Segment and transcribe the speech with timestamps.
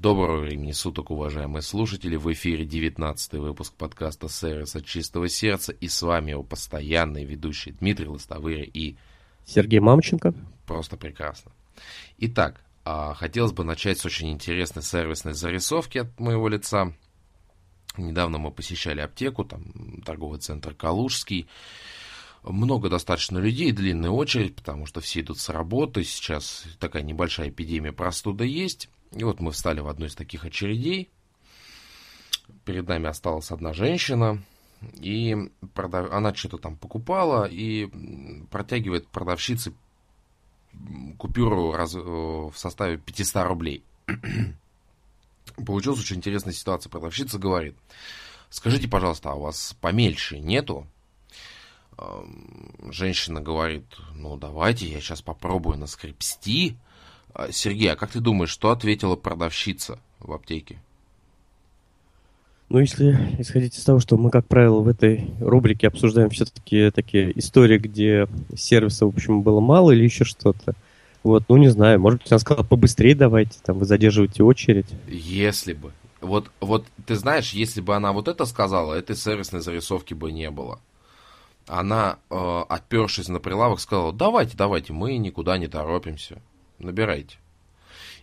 [0.00, 2.16] Доброго времени суток, уважаемые слушатели.
[2.16, 5.72] В эфире 19 выпуск подкаста «Сервис от чистого сердца».
[5.72, 8.96] И с вами его постоянные ведущие Дмитрий Лостовыря и...
[9.44, 10.32] Сергей Мамченко.
[10.64, 11.52] Просто прекрасно.
[12.16, 16.94] Итак, а, хотелось бы начать с очень интересной сервисной зарисовки от моего лица.
[17.98, 21.46] Недавно мы посещали аптеку, там торговый центр Калужский.
[22.42, 26.04] Много достаточно людей, длинная очередь, потому что все идут с работы.
[26.04, 28.88] Сейчас такая небольшая эпидемия простуда есть.
[29.12, 31.10] И вот мы встали в одну из таких очередей.
[32.64, 34.42] Перед нами осталась одна женщина.
[34.94, 35.36] И
[35.74, 36.12] продав...
[36.12, 37.88] она что-то там покупала и
[38.50, 39.72] протягивает продавщице
[41.18, 41.94] купюру раз...
[41.94, 43.82] в составе 500 рублей.
[45.66, 46.90] Получилась очень интересная ситуация.
[46.90, 47.76] Продавщица говорит,
[48.48, 50.86] скажите, пожалуйста, а у вас помельче нету?
[52.90, 53.84] Женщина говорит,
[54.14, 56.76] ну давайте я сейчас попробую наскрепсти.
[57.34, 60.78] А, Сергей, а как ты думаешь, что ответила продавщица в аптеке?
[62.68, 67.36] Ну, если исходить из того, что мы, как правило, в этой рубрике обсуждаем все-таки такие
[67.36, 70.74] истории, где сервиса, в общем, было мало или еще что-то,
[71.24, 74.86] вот, ну, не знаю, может быть, она сказала, побыстрее давайте, там, вы задерживаете очередь.
[75.08, 75.92] Если бы.
[76.20, 80.50] Вот, вот, ты знаешь, если бы она вот это сказала, этой сервисной зарисовки бы не
[80.50, 80.78] было.
[81.66, 86.40] Она, э, опершись на прилавок, сказала, давайте, давайте, мы никуда не торопимся
[86.80, 87.36] набирайте.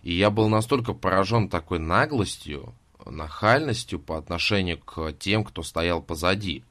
[0.02, 6.62] И я был настолько поражен такой наглостью, нахальностью по отношению к тем, кто стоял позади.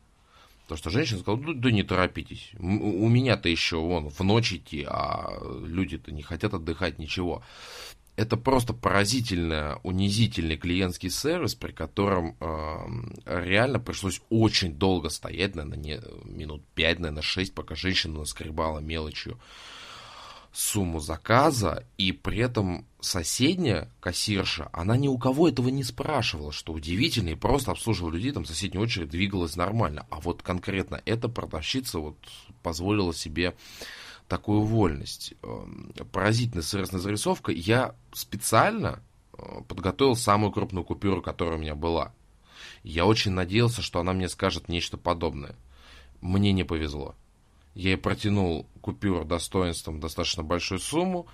[0.68, 4.86] То, что женщина сказала, да, да не торопитесь, у меня-то еще вон в ночь идти,
[4.86, 7.42] а люди-то не хотят отдыхать, ничего.
[8.18, 15.78] Это просто поразительно унизительный клиентский сервис, при котором э, реально пришлось очень долго стоять, наверное,
[15.78, 19.40] не, минут 5, наверное, 6, пока женщина наскребала мелочью
[20.58, 26.74] сумму заказа, и при этом соседняя кассирша, она ни у кого этого не спрашивала, что
[26.74, 30.08] удивительно, и просто обслуживала людей, там соседняя очередь двигалась нормально.
[30.10, 32.18] А вот конкретно эта продавщица вот
[32.64, 33.56] позволила себе
[34.28, 35.36] такую вольность.
[35.44, 37.52] Эм, поразительная сервисная зарисовка.
[37.52, 39.04] Я специально
[39.34, 42.14] э, подготовил самую крупную купюру, которая у меня была.
[42.82, 45.56] Я очень надеялся, что она мне скажет нечто подобное.
[46.20, 47.14] Мне не повезло.
[47.78, 51.28] Я ей протянул купюр достоинством достаточно большую сумму.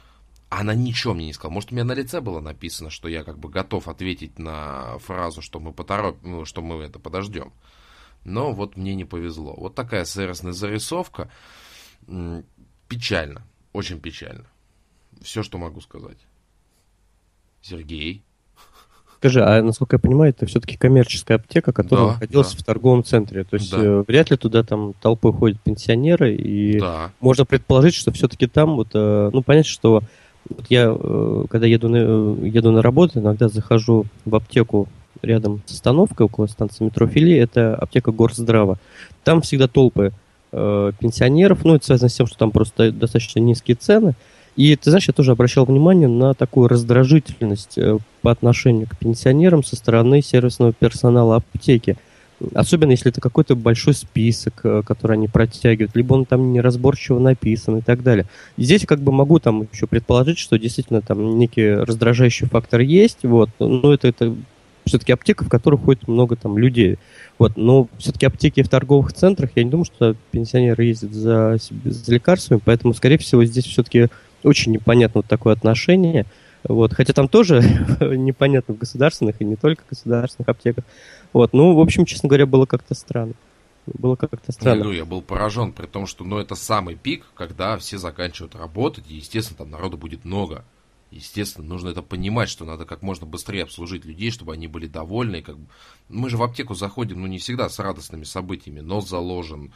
[0.49, 1.53] Она ничего мне не сказала.
[1.53, 5.41] Может, у меня на лице было написано, что я как бы готов ответить на фразу,
[5.41, 6.21] что мы потороп...
[6.21, 7.53] Ну, что мы это подождем.
[8.25, 9.55] Но вот мне не повезло.
[9.55, 11.31] Вот такая сервисная зарисовка.
[12.89, 13.47] Печально.
[13.71, 14.47] Очень печально.
[15.21, 16.19] Все, что могу сказать.
[17.61, 18.25] Сергей.
[19.23, 22.57] Скажи, а насколько я понимаю, это все-таки коммерческая аптека, которая да, находилась да.
[22.59, 23.45] в торговом центре.
[23.45, 23.77] То есть да.
[23.81, 27.09] э, вряд ли туда там толпой ходят пенсионеры, и да.
[27.21, 30.01] можно предположить, что все-таки там вот, э, ну, понятно, что
[30.49, 31.95] вот я, э, когда еду на,
[32.45, 34.89] еду на работу, иногда захожу в аптеку
[35.21, 38.77] рядом с остановкой около станции метро Фили, это аптека Горздрава.
[39.23, 40.11] Там всегда толпы
[40.51, 44.15] э, пенсионеров, ну, это связано с тем, что там просто достаточно низкие цены,
[44.55, 49.63] и ты знаешь, я тоже обращал внимание на такую раздражительность э, по отношению к пенсионерам
[49.63, 51.97] со стороны сервисного персонала аптеки.
[52.53, 57.77] Особенно если это какой-то большой список, э, который они протягивают, либо он там неразборчиво написан
[57.77, 58.25] и так далее.
[58.57, 63.19] И здесь как бы могу там еще предположить, что действительно там некий раздражающий фактор есть,
[63.23, 64.35] вот, но это, это
[64.85, 66.97] все-таки аптека, в которой ходит много там людей.
[67.39, 72.13] Вот, но все-таки аптеки в торговых центрах, я не думаю, что пенсионеры ездят за, за
[72.13, 74.09] лекарствами, поэтому, скорее всего, здесь все-таки
[74.43, 76.25] очень непонятно вот такое отношение.
[76.63, 77.61] Вот, хотя там тоже
[77.99, 80.85] непонятно в государственных и не только государственных аптеках.
[81.33, 83.33] Вот, ну, в общем, честно говоря, было как-то странно.
[83.85, 84.77] Было как-то странно.
[84.77, 88.55] Я, говорю, я был поражен, при том, что ну, это самый пик, когда все заканчивают
[88.55, 90.63] работать, и, естественно, там народу будет много.
[91.11, 95.43] Естественно, нужно это понимать, что надо как можно быстрее обслужить людей, чтобы они были довольны.
[95.43, 95.57] Как...
[96.09, 98.79] Мы же в аптеку заходим, ну, не всегда с радостными событиями.
[98.79, 99.73] Нос заложен,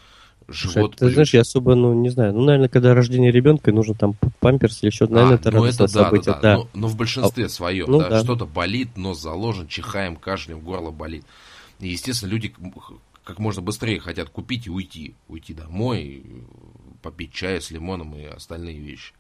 [0.47, 0.96] живот...
[0.96, 2.34] Ты знаешь, я особо, ну, не знаю.
[2.34, 5.78] Ну, наверное, когда рождение ребенка, нужно там памперс или еще, наверное, а, это ну, это
[5.80, 6.34] да, событие.
[6.35, 6.41] Да, да.
[6.41, 6.58] да.
[6.58, 8.24] Но, но в большинстве а, своем, ну, да, да.
[8.24, 11.26] что-то болит, нос заложен, чихаем, кашляем, горло болит.
[11.79, 12.53] И, естественно, люди
[13.23, 15.16] как можно быстрее хотят купить и уйти.
[15.28, 16.23] Уйти домой,
[17.02, 19.14] попить чая с лимоном и остальные вещи.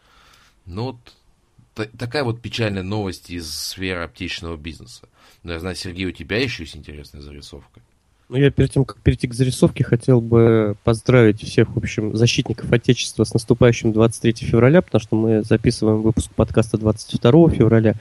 [0.65, 5.09] Ну, вот такая вот печальная новость из сферы аптечного бизнеса.
[5.43, 7.81] Но я знаю, Сергей, у тебя еще есть интересная зарисовка.
[8.29, 12.71] Ну, я перед тем, как перейти к зарисовке, хотел бы поздравить всех, в общем, защитников
[12.73, 17.93] Отечества с наступающим 23 февраля, потому что мы записываем выпуск подкаста 22 февраля.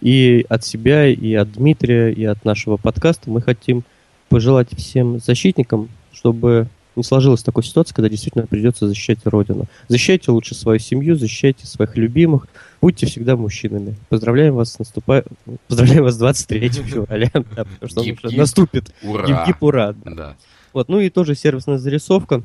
[0.00, 3.82] И от себя, и от Дмитрия, и от нашего подкаста мы хотим
[4.28, 9.66] пожелать всем защитникам, чтобы не сложилась такой ситуации, когда действительно придется защищать Родину.
[9.88, 12.46] Защищайте лучше свою семью, защищайте своих любимых,
[12.80, 13.96] будьте всегда мужчинами.
[14.08, 15.24] Поздравляем вас с наступа...
[15.68, 18.92] Поздравляем вас с 23 февраля, потому что наступит.
[19.02, 19.26] Ура!
[19.26, 19.94] Гип-гип, ура!
[20.04, 20.36] Да.
[20.72, 22.42] Вот, ну и тоже сервисная зарисовка.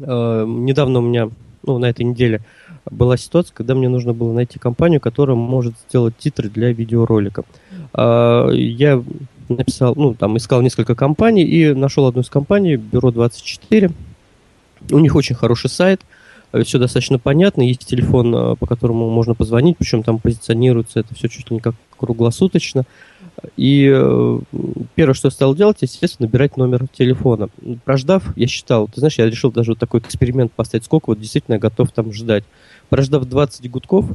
[0.00, 1.30] Э, недавно у меня,
[1.62, 2.42] ну, на этой неделе
[2.90, 7.44] была ситуация, когда мне нужно было найти компанию, которая может сделать титры для видеоролика.
[7.94, 9.02] Э, я
[9.48, 13.90] написал, ну, там, искал несколько компаний и нашел одну из компаний, Бюро 24.
[14.90, 16.00] У них очень хороший сайт,
[16.52, 21.14] э, все достаточно понятно, есть телефон, э, по которому можно позвонить, причем там позиционируется это
[21.14, 22.84] все чуть ли не как круглосуточно.
[23.56, 24.38] И э,
[24.94, 27.48] первое, что я стал делать, естественно, набирать номер телефона.
[27.84, 31.54] Прождав, я считал, ты знаешь, я решил даже вот такой эксперимент поставить, сколько вот действительно
[31.54, 32.44] я готов там ждать.
[32.88, 34.06] Прождав 20 гудков,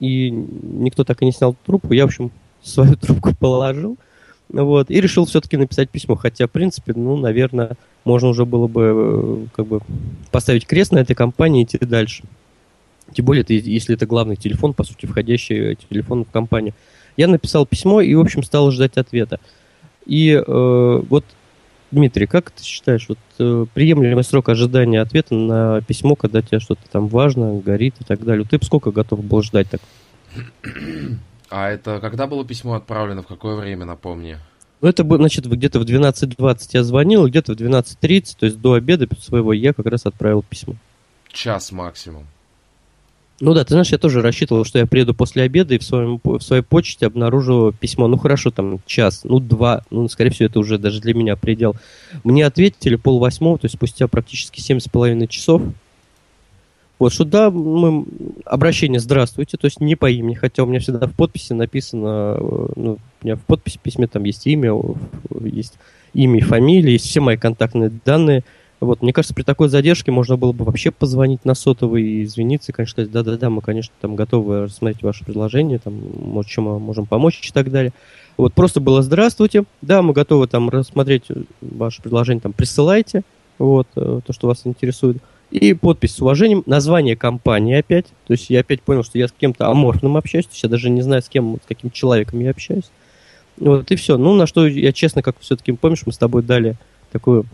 [0.00, 2.30] и никто так и не снял трубку, я, в общем,
[2.62, 3.96] свою трубку положил,
[4.50, 6.16] вот, и решил все-таки написать письмо.
[6.16, 9.80] Хотя, в принципе, ну, наверное, можно уже было бы э, как бы
[10.30, 12.24] поставить крест на этой компании и идти дальше.
[13.12, 16.74] Тем более, это, если это главный телефон, по сути, входящий телефон в компанию.
[17.16, 19.40] Я написал письмо и, в общем, стал ждать ответа.
[20.06, 21.24] И э, вот,
[21.90, 26.82] Дмитрий, как ты считаешь, вот э, приемлемый срок ожидания ответа на письмо, когда тебе что-то
[26.90, 28.46] там важно, горит и так далее?
[28.48, 29.80] Ты бы сколько готов был ждать так?
[31.50, 34.38] А это когда было письмо отправлено, в какое время, напомни?
[34.80, 39.08] Ну, это, значит, где-то в 12.20 я звонил, где-то в 12.30, то есть до обеда
[39.20, 40.74] своего, я как раз отправил письмо.
[41.32, 42.26] Час максимум.
[43.40, 46.20] Ну да, ты знаешь, я тоже рассчитывал, что я приеду после обеда и в, своем,
[46.22, 48.08] в своей почте обнаружу письмо.
[48.08, 51.76] Ну хорошо, там час, ну два, ну скорее всего это уже даже для меня предел.
[52.24, 55.62] Мне ответили пол восьмого, то есть спустя практически семь с половиной часов.
[56.98, 58.04] Вот, что да, мы,
[58.44, 62.68] обращение «Здравствуйте», то есть не по имени, хотя у меня всегда в подписи написано, э,
[62.74, 64.72] ну, у меня в подписи письме там есть имя,
[65.44, 65.78] есть
[66.12, 68.42] имя и фамилия, есть все мои контактные данные.
[68.80, 72.72] Вот, мне кажется, при такой задержке можно было бы вообще позвонить на сотовый и извиниться,
[72.72, 77.06] конечно, сказать, да-да-да, мы, конечно, там готовы рассмотреть ваше предложение, там, может, чем мы можем
[77.06, 77.92] помочь и так далее.
[78.36, 81.24] Вот, просто было «Здравствуйте», да, мы готовы там рассмотреть
[81.60, 83.22] ваше предложение, там, присылайте,
[83.58, 85.18] вот, э, то, что вас интересует.
[85.50, 88.06] И подпись с уважением, название компании опять.
[88.26, 90.46] То есть я опять понял, что я с кем-то аморфным общаюсь.
[90.46, 92.90] То есть я даже не знаю, с кем, с каким человеком я общаюсь.
[93.56, 94.18] Вот и все.
[94.18, 96.76] Ну, на что я честно, как все-таки помнишь, мы с тобой дали
[97.10, 97.46] такую,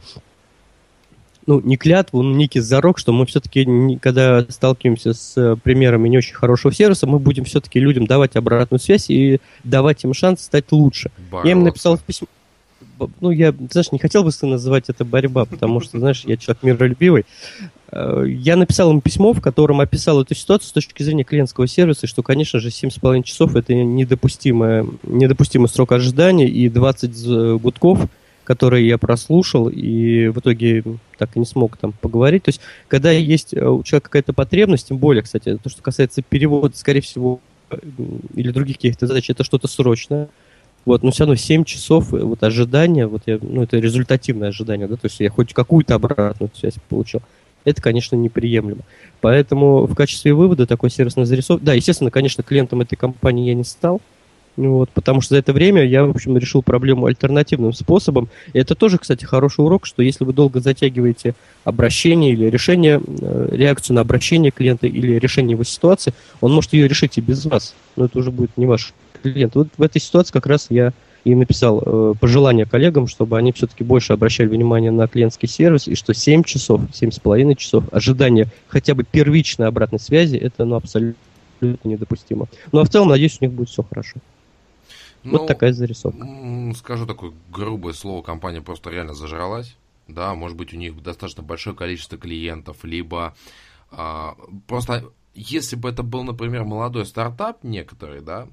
[1.46, 3.66] ну, не клятву, но некий зарок, что мы все-таки,
[4.02, 8.80] когда сталкиваемся с э, примерами не очень хорошего сервиса, мы будем все-таки людям давать обратную
[8.80, 11.10] связь и давать им шанс стать лучше.
[11.30, 11.48] Бороться.
[11.48, 12.26] Я им написал в письме,
[13.20, 17.24] ну, я, знаешь, не хотел бы называть это борьба, потому что, знаешь, я человек миролюбивый.
[17.90, 22.06] Э, я написал им письмо, в котором описал эту ситуацию с точки зрения клиентского сервиса,
[22.06, 28.06] что, конечно же, 7,5 часов– это недопустимый, недопустимый срок ожидания, и 20 гудков,
[28.44, 30.84] которые я прослушал, и в итоге
[31.16, 32.42] так и не смог там поговорить.
[32.42, 36.76] То есть, когда есть у человека какая-то потребность, тем более, кстати, то, что касается перевода,
[36.76, 37.40] скорее всего,
[37.70, 37.76] э,
[38.34, 40.28] или других каких-то задач, это что-то срочное–
[40.84, 44.86] вот, но все равно 7 часов э, вот ожидания, вот я, ну, это результативное ожидание,
[44.86, 47.20] да, то есть я хоть какую-то обратную связь получил.
[47.64, 48.82] Это, конечно, неприемлемо.
[49.22, 51.64] Поэтому в качестве вывода такой сервисной зарисовки...
[51.64, 54.02] Да, естественно, конечно, клиентом этой компании я не стал,
[54.56, 58.28] вот, потому что за это время я, в общем, решил проблему альтернативным способом.
[58.52, 61.34] И это тоже, кстати, хороший урок, что если вы долго затягиваете
[61.64, 66.86] обращение или решение, э, реакцию на обращение клиента или решение его ситуации, он может ее
[66.86, 67.74] решить и без вас.
[67.96, 68.92] Но это уже будет не ваш
[69.22, 69.54] клиент.
[69.54, 70.92] Вот в этой ситуации как раз я
[71.24, 75.94] и написал э, пожелание коллегам, чтобы они все-таки больше обращали внимание на клиентский сервис, и
[75.94, 81.16] что 7 часов, 7,5 часов ожидания хотя бы первичной обратной связи, это ну, абсолютно
[81.82, 82.46] недопустимо.
[82.72, 84.20] Ну а в целом, надеюсь, у них будет все хорошо.
[85.24, 86.26] Ну, вот такая зарисовка.
[86.76, 89.76] Скажу такое грубое слово, компания просто реально зажралась.
[90.06, 93.34] Да, может быть, у них достаточно большое количество клиентов, либо
[93.90, 98.48] а, просто если бы это был, например, молодой стартап некоторый, да,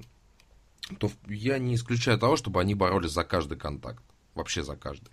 [0.98, 4.02] то я не исключаю того, чтобы они боролись за каждый контакт.
[4.34, 5.10] Вообще за каждый.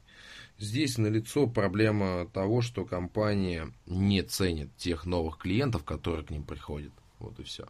[0.58, 6.92] Здесь налицо проблема того, что компания не ценит тех новых клиентов, которые к ним приходят.
[7.20, 7.66] Вот и все.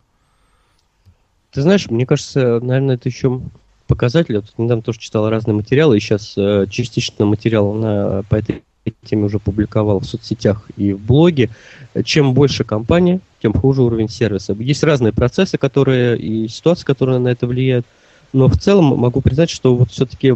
[1.51, 3.41] Ты знаешь, мне кажется, наверное, это еще
[3.89, 4.35] показатель.
[4.35, 8.63] Я тут недавно тоже читал разные материалы, и сейчас э, частично материал на, по этой
[9.03, 11.49] теме уже публиковал в соцсетях и в блоге.
[12.05, 14.53] Чем больше компания, тем хуже уровень сервиса.
[14.53, 17.85] Есть разные процессы, которые и ситуации, которые на это влияют.
[18.31, 20.33] Но в целом могу признать, что вот все-таки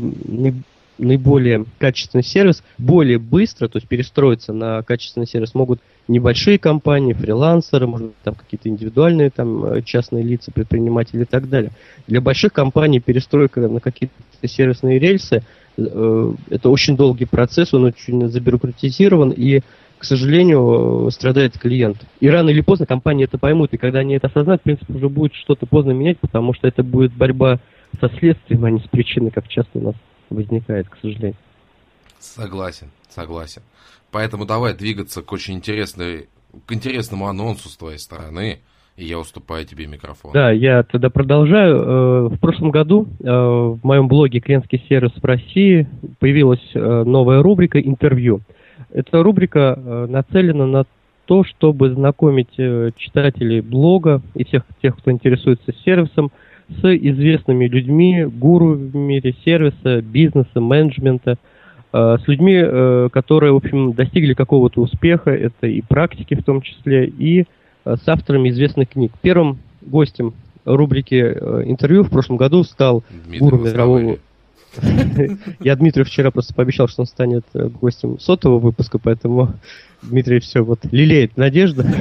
[0.98, 7.88] наиболее качественный сервис более быстро, то есть перестроиться на качественный сервис могут небольшие компании, фрилансеры,
[7.88, 11.72] может быть, там какие-то индивидуальные там э, частные лица, предприниматели и так далее.
[12.08, 14.14] Для больших компаний перестройка на какие-то
[14.46, 15.44] сервисные рельсы
[15.76, 19.62] это очень долгий процесс, он очень забюрократизирован, и
[19.98, 21.98] к сожалению, страдает клиент.
[22.20, 25.08] И рано или поздно компании это поймут, и когда они это осознают, в принципе, уже
[25.08, 27.60] будет что-то поздно менять, потому что это будет борьба
[28.02, 29.96] со следствием, а не с причиной, как часто у нас
[30.36, 31.36] возникает, к сожалению.
[32.20, 33.62] Согласен, согласен.
[34.12, 36.30] Поэтому давай двигаться к очень интересной,
[36.66, 38.60] к интересному анонсу с твоей стороны.
[38.96, 40.34] И я уступаю тебе микрофон.
[40.34, 41.76] Да, я тогда продолжаю.
[41.76, 45.88] Э, в прошлом году э, в моем блоге «Клиентский сервис в России»
[46.20, 48.42] появилась э, новая рубрика «Интервью».
[48.92, 50.86] Эта рубрика нацелена на
[51.26, 52.52] то, чтобы знакомить
[52.98, 56.32] читателей блога и всех тех, кто интересуется сервисом,
[56.82, 61.38] с известными людьми, гуру в мире сервиса, бизнеса, менеджмента,
[61.92, 67.08] э, с людьми, которые, в общем, достигли какого-то успеха, это и практики в том числе,
[67.08, 67.46] и
[67.86, 69.12] с авторами известных книг.
[69.22, 74.18] Первым гостем рубрики интервью в прошлом году стал Дмитрий гуру мирового
[75.60, 79.54] я Дмитрию вчера просто пообещал, что он станет э, гостем сотого выпуска, поэтому
[80.02, 81.86] Дмитрий все вот лелеет надежда.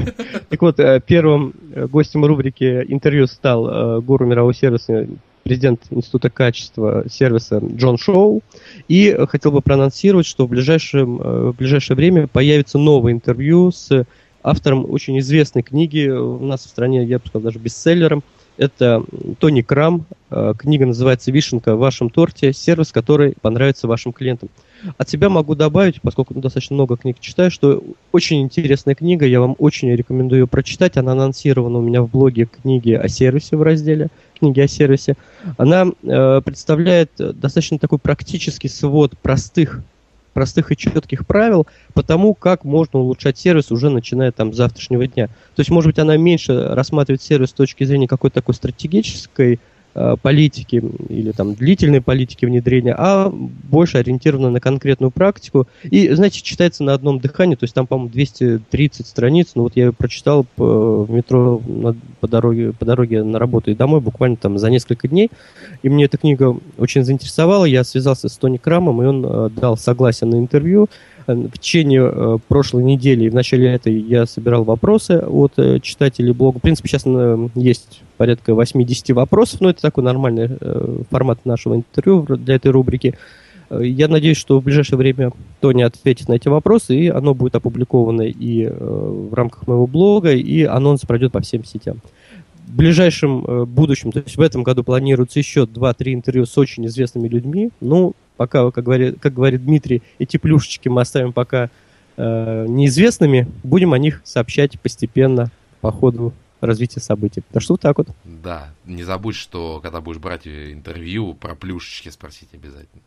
[0.48, 5.06] Так вот, э, первым э, гостем рубрики интервью стал гуру мирового сервиса,
[5.44, 8.42] президент Института качества сервиса Джон Шоу.
[8.88, 14.06] И хотел бы проанонсировать, что в, ближайшем, в ближайшее время появится новое интервью с
[14.42, 18.22] автором очень известной книги у нас в стране, я бы сказал, даже бестселлером–
[18.56, 19.04] это
[19.38, 20.06] Тони Крам.
[20.30, 22.52] Э, книга называется «Вишенка в вашем торте».
[22.52, 24.48] Сервис, который понравится вашим клиентам.
[24.98, 29.26] От себя могу добавить, поскольку достаточно много книг читаю, что очень интересная книга.
[29.26, 30.96] Я вам очень рекомендую ее прочитать.
[30.96, 34.08] Она анонсирована у меня в блоге книги о сервисе в разделе
[34.42, 35.14] книги о сервисе.
[35.56, 39.82] Она э, представляет достаточно такой практический свод простых
[40.32, 45.06] простых и четких правил по тому, как можно улучшать сервис уже начиная там с завтрашнего
[45.06, 45.28] дня.
[45.54, 49.60] То есть, может быть, она меньше рассматривает сервис с точки зрения какой-то такой стратегической
[50.22, 55.68] политики или там длительной политики внедрения, а больше ориентировано на конкретную практику.
[55.84, 59.86] И, знаете, читается на одном дыхании, то есть там, по-моему, 230 страниц, но вот я
[59.86, 64.36] ее прочитал по, в метро на, по, дороге, по дороге на работу и домой буквально
[64.36, 65.30] там за несколько дней,
[65.82, 69.76] и мне эта книга очень заинтересовала, я связался с Тони Крамом, и он э, дал
[69.76, 74.64] согласие на интервью, Э, в течение э, прошлой недели и в начале этой я собирал
[74.64, 76.58] вопросы от э, читателей блога.
[76.58, 77.04] В принципе, сейчас
[77.54, 80.50] есть порядка 80 вопросов, но это такой нормальный
[81.10, 83.16] формат нашего интервью для этой рубрики.
[83.70, 88.22] Я надеюсь, что в ближайшее время Тони ответит на эти вопросы, и оно будет опубликовано
[88.22, 92.00] и в рамках моего блога, и анонс пройдет по всем сетям.
[92.68, 97.28] В ближайшем будущем, то есть в этом году планируется еще 2-3 интервью с очень известными
[97.28, 97.70] людьми.
[97.80, 101.70] Ну, пока, как говорит, как говорит Дмитрий, эти плюшечки мы оставим пока
[102.16, 107.42] э, неизвестными, будем о них сообщать постепенно по ходу развития событий.
[107.52, 108.08] Так что вот так вот.
[108.24, 113.02] Да, не забудь, что когда будешь брать интервью, про плюшечки спросить обязательно.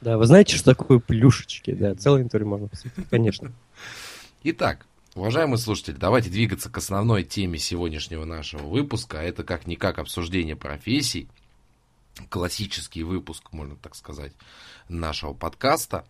[0.00, 1.72] Да, вы знаете, что такое плюшечки?
[1.72, 3.52] Да, целое интервью можно посмотреть, конечно.
[4.44, 9.18] Итак, уважаемые слушатели, давайте двигаться к основной теме сегодняшнего нашего выпуска.
[9.18, 11.28] Это как-никак обсуждение профессий
[12.28, 14.32] классический выпуск, можно так сказать,
[14.88, 16.06] нашего подкаста.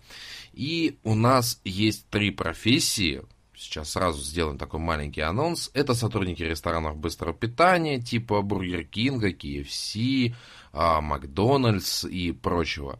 [0.52, 3.22] И у нас есть три профессии.
[3.54, 5.70] Сейчас сразу сделаем такой маленький анонс.
[5.72, 10.34] Это сотрудники ресторанов быстрого питания, типа Бургер Кинга, KFC,
[10.72, 12.98] а, Макдональдс и прочего.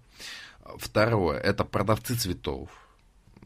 [0.79, 2.71] Второе, это продавцы цветов.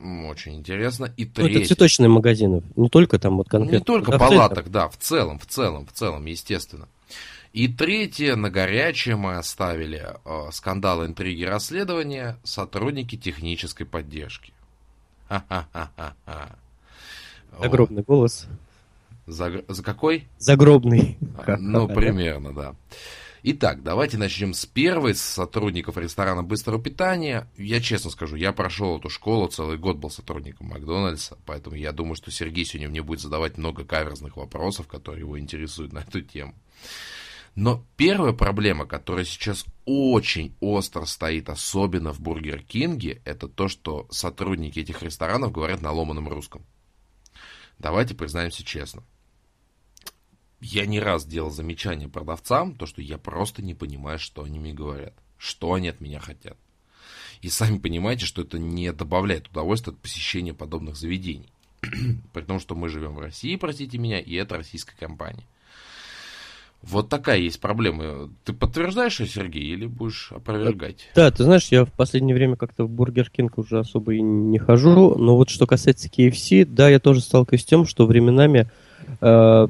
[0.00, 1.12] Очень интересно.
[1.16, 1.52] И третье...
[1.52, 3.78] Ну, это цветочные магазины, не только там вот конкретно.
[3.78, 6.88] Не только палаток, да, в целом, в целом, в целом, естественно.
[7.52, 14.52] И третье, на горячее мы оставили э, скандал, интриги, расследования, сотрудники технической поддержки.
[15.28, 16.56] Ха-ха-ха-ха.
[17.60, 18.46] Загробный голос.
[19.26, 20.28] За, за какой?
[20.38, 21.18] Загробный.
[21.36, 22.74] А, ну, примерно, да.
[23.42, 27.48] Итак, давайте начнем с первой, с сотрудников ресторана быстрого питания.
[27.56, 32.16] Я честно скажу, я прошел эту школу, целый год был сотрудником Макдональдса, поэтому я думаю,
[32.16, 36.54] что Сергей сегодня мне будет задавать много каверзных вопросов, которые его интересуют на эту тему.
[37.54, 44.06] Но первая проблема, которая сейчас очень остро стоит, особенно в Бургер Кинге, это то, что
[44.10, 46.64] сотрудники этих ресторанов говорят на ломаном русском.
[47.78, 49.02] Давайте признаемся честно.
[50.60, 54.74] Я не раз делал замечания продавцам, то, что я просто не понимаю, что они мне
[54.74, 56.58] говорят, что они от меня хотят.
[57.40, 61.50] И сами понимаете, что это не добавляет удовольствия от посещения подобных заведений.
[62.34, 65.46] При том, что мы живем в России, простите меня, и это российская компания.
[66.82, 68.30] Вот такая есть проблема.
[68.44, 71.08] Ты подтверждаешь ее, Сергей, или будешь опровергать?
[71.14, 74.58] Да, ты знаешь, я в последнее время как-то в Бургер Кинг уже особо и не
[74.58, 78.66] хожу, но вот что касается KFC, да, я тоже сталкиваюсь с тем, что временами,
[79.20, 79.68] э,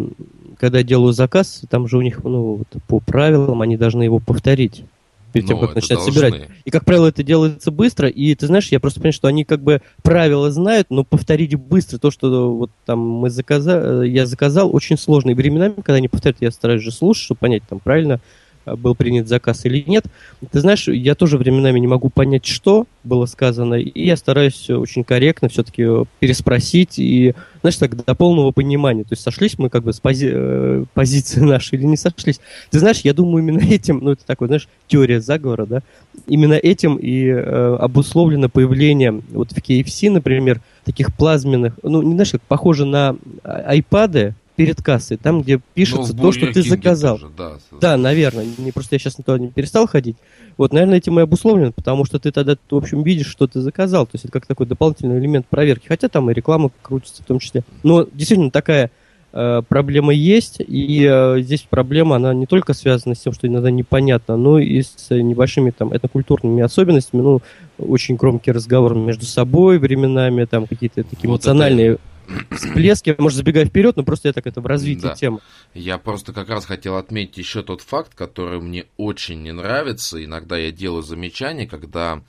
[0.58, 4.20] когда я делаю заказ, там же у них, ну, вот, по правилам, они должны его
[4.20, 4.84] повторить.
[5.32, 6.12] Перед тем, Но как начинать должны.
[6.12, 6.49] собирать.
[6.64, 9.62] И, как правило, это делается быстро, и ты знаешь, я просто понимаю, что они как
[9.62, 14.99] бы правила знают, но повторить быстро то, что вот там мы заказали, я заказал, очень
[14.99, 15.30] сложно.
[15.30, 18.94] И временами, когда они повторяют, я стараюсь же слушать, чтобы понять, там правильно Э, был
[18.94, 20.04] принят заказ или нет.
[20.50, 25.04] Ты знаешь, я тоже временами не могу понять, что было сказано, и я стараюсь очень
[25.04, 25.86] корректно все-таки
[26.18, 29.04] переспросить и, знаешь, так, до полного понимания.
[29.04, 32.40] То есть сошлись мы как бы с пози э, позиции нашей или не сошлись.
[32.70, 35.82] Ты знаешь, я думаю, именно этим, ну это такой, знаешь, теория заговора, да,
[36.26, 42.32] именно этим и э, обусловлено появление вот в KFC, например, таких плазменных, ну, не знаешь,
[42.32, 47.18] как похоже на айпады, перед кассой, там, где пишется ну, то, что ты заказал.
[47.18, 48.46] Тоже, да, да, наверное.
[48.58, 50.16] Не, просто я сейчас на то не перестал ходить.
[50.58, 54.04] Вот, наверное, этим и обусловлено, потому что ты тогда, в общем, видишь, что ты заказал.
[54.04, 55.88] То есть это как такой дополнительный элемент проверки.
[55.88, 57.62] Хотя там и реклама крутится в том числе.
[57.82, 58.90] Но действительно такая
[59.32, 60.56] э, проблема есть.
[60.60, 64.82] И э, здесь проблема, она не только связана с тем, что иногда непонятно, но и
[64.82, 67.22] с небольшими там этнокультурными особенностями.
[67.22, 67.40] Ну,
[67.78, 71.92] очень громкий разговор между собой временами, там какие-то такие вот эмоциональные...
[71.92, 72.09] Это
[72.50, 75.14] всплески, может, забегая вперед, но просто я так это в развитии да.
[75.14, 75.40] темы.
[75.75, 80.22] Я просто как раз хотел отметить еще тот факт, который мне очень не нравится.
[80.25, 82.22] Иногда я делаю замечания, когда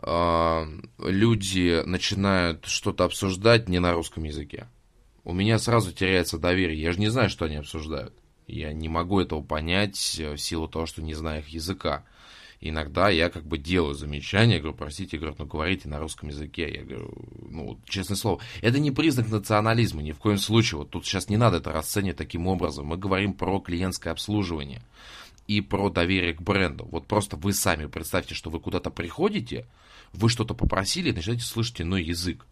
[0.00, 0.66] э,
[0.98, 4.68] люди начинают что-то обсуждать не на русском языке.
[5.24, 6.80] У меня сразу теряется доверие.
[6.80, 8.14] Я же не знаю, что они обсуждают.
[8.46, 12.04] Я не могу этого понять в силу того, что не знаю их языка
[12.62, 16.72] иногда я как бы делаю замечания, говорю, простите, говорю, ну говорите на русском языке.
[16.72, 17.12] Я говорю,
[17.50, 20.78] ну, честное слово, это не признак национализма, ни в коем случае.
[20.78, 22.86] Вот тут сейчас не надо это расценивать таким образом.
[22.86, 24.82] Мы говорим про клиентское обслуживание
[25.48, 26.88] и про доверие к бренду.
[26.90, 29.66] Вот просто вы сами представьте, что вы куда-то приходите,
[30.12, 32.46] вы что-то попросили, и начинаете слышать иной язык.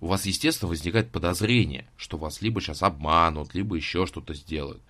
[0.00, 4.82] У вас, естественно, возникает подозрение, что вас либо сейчас обманут, либо еще что-то сделают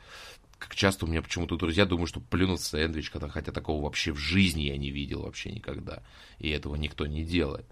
[0.59, 4.19] как часто у меня почему-то друзья думают, что плюнут сэндвич, когда, хотя такого вообще в
[4.19, 6.03] жизни я не видел вообще никогда.
[6.39, 7.67] И этого никто не делает.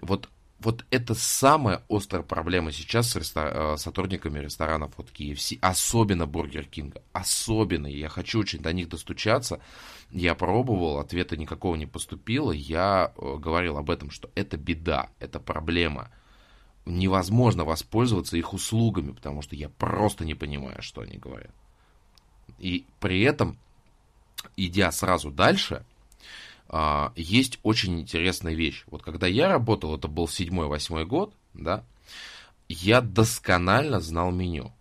[0.00, 0.28] Вот,
[0.58, 3.52] вот это самая острая проблема сейчас с рестор...
[3.54, 7.02] Э, сотрудниками ресторанов от KFC, особенно Бургер Кинга.
[7.12, 7.86] Особенно.
[7.86, 9.60] Я хочу очень до них достучаться.
[10.10, 12.50] Я пробовал, ответа никакого не поступило.
[12.50, 16.10] Я э, говорил об этом, что это беда, это проблема.
[16.86, 21.52] Невозможно воспользоваться их услугами, потому что я просто не понимаю, что они говорят.
[22.58, 23.58] И при этом,
[24.56, 25.84] идя сразу дальше,
[26.68, 28.84] а, есть очень интересная вещь.
[28.86, 31.84] Вот когда я работал, это был седьмой-восьмой год, да,
[32.68, 34.72] я досконально знал меню.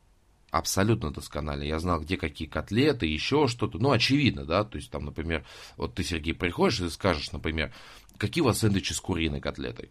[0.50, 1.64] Абсолютно досконально.
[1.64, 3.78] Я знал, где какие котлеты, еще что-то.
[3.78, 4.64] Ну, очевидно, да.
[4.64, 7.74] То есть, там, например, вот ты, Сергей, приходишь и скажешь, например,
[8.18, 9.90] какие у вас сэндвичи с куриной котлетой?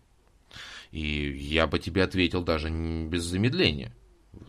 [0.90, 3.92] И я бы тебе ответил даже без замедления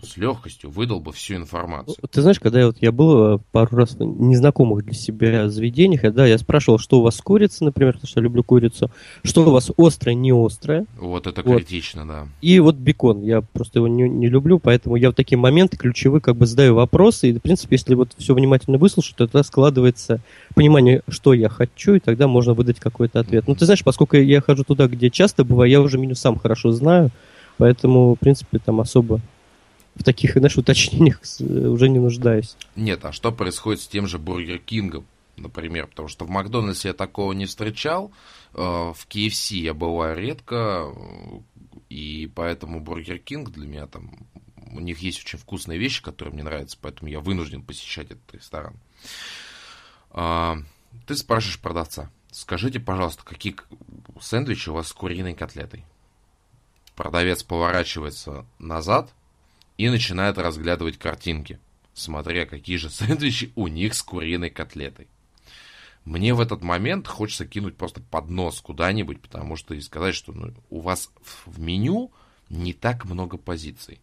[0.06, 1.96] с легкостью выдал бы всю информацию.
[2.10, 6.14] Ты знаешь, когда я, вот, я был э, пару раз в незнакомых для себя заведениях,
[6.14, 8.92] да, я спрашивал, что у вас с курицей, например, потому что я люблю курицу,
[9.24, 10.86] что у вас острое, не острое.
[11.00, 11.58] Вот это вот.
[11.58, 12.28] критично, да.
[12.42, 16.22] И вот бекон, я просто его не, не люблю, поэтому я в такие моменты ключевые
[16.22, 20.20] как бы задаю вопросы, и, в принципе, если вот все внимательно выслушать, то тогда складывается
[20.54, 23.48] понимание, что я хочу, и тогда можно выдать какой-то ответ.
[23.48, 26.72] Ну, ты знаешь, поскольку я хожу туда, где часто бываю, я уже меню сам хорошо
[26.72, 27.10] знаю,
[27.58, 29.22] поэтому, в принципе, там особо
[29.96, 32.56] в таких, знаешь, уточнениях уже не нуждаюсь.
[32.76, 35.06] Нет, а что происходит с тем же Бургер Кингом,
[35.38, 35.88] например?
[35.88, 38.12] Потому что в Макдональдсе я такого не встречал,
[38.54, 40.94] э, в KFC я бываю редко,
[41.90, 44.12] и поэтому Бургер Кинг для меня там...
[44.74, 48.74] У них есть очень вкусные вещи, которые мне нравятся, поэтому я вынужден посещать этот ресторан.
[50.12, 50.58] А,
[51.06, 53.56] ты спрашиваешь продавца, скажите, пожалуйста, какие
[54.20, 55.86] сэндвичи у вас с куриной котлетой?
[56.96, 59.14] Продавец поворачивается назад–
[59.78, 61.60] и начинает разглядывать картинки,
[61.94, 65.08] смотря какие же сэндвичи у них с куриной котлетой.
[66.06, 70.54] Мне в этот момент хочется кинуть просто поднос куда-нибудь, потому что и сказать, что ну,
[70.70, 71.10] у вас
[71.46, 72.12] в меню
[72.48, 74.00] не так много позиций.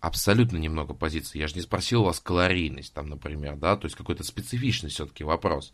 [0.00, 1.40] Абсолютно немного позиций.
[1.40, 5.24] Я же не спросил у вас калорийность, там, например, да, то есть какой-то специфичный все-таки
[5.24, 5.72] вопрос.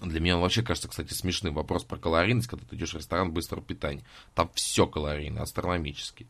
[0.00, 3.32] Для меня он вообще кажется, кстати, смешным вопрос про калорийность, когда ты идешь в ресторан
[3.32, 4.04] быстрого питания.
[4.34, 6.26] Там все калорийно, астрономически.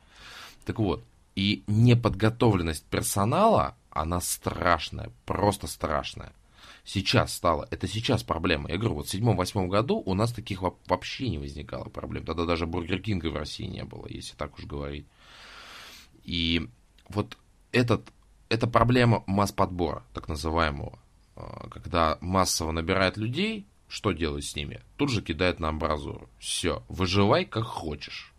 [0.64, 6.32] Так вот, и неподготовленность персонала, она страшная, просто страшная.
[6.84, 8.68] Сейчас стало, это сейчас проблема.
[8.68, 12.24] Я говорю, вот в седьмом-восьмом году у нас таких вообще не возникало проблем.
[12.24, 15.06] Тогда даже Бургер Кинга в России не было, если так уж говорить.
[16.24, 16.68] И
[17.08, 17.38] вот
[17.70, 18.12] этот,
[18.48, 20.98] эта проблема масс-подбора, так называемого,
[21.36, 24.80] а, когда массово набирает людей, что делать с ними?
[24.96, 26.28] Тут же кидает на амбразуру.
[26.38, 28.32] Все, выживай как хочешь.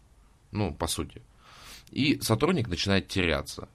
[0.51, 1.21] Ну, по сути.
[1.93, 3.67] И сотрудник начинает теряться,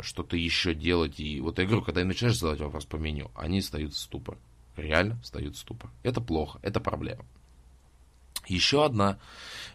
[0.00, 1.20] что-то еще делать.
[1.20, 4.38] И вот я говорю, когда я начинаешь задавать вопрос по меню, они встают в ступор.
[4.76, 5.90] Реально встают в ступор.
[6.02, 7.24] Это плохо, это проблема.
[8.48, 9.18] Еще одна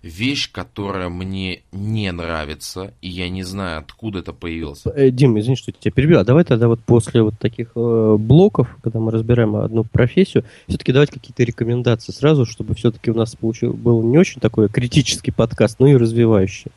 [0.03, 4.83] вещь, которая мне не нравится, и я не знаю, откуда это появилось.
[4.85, 6.19] Э, Дим, извини, что тебя перебил.
[6.19, 10.91] А давай тогда вот после вот таких э, блоков, когда мы разбираем одну профессию, все-таки
[10.91, 15.79] давать какие-то рекомендации сразу, чтобы все-таки у нас получил, был не очень такой критический подкаст,
[15.79, 16.71] но и развивающий.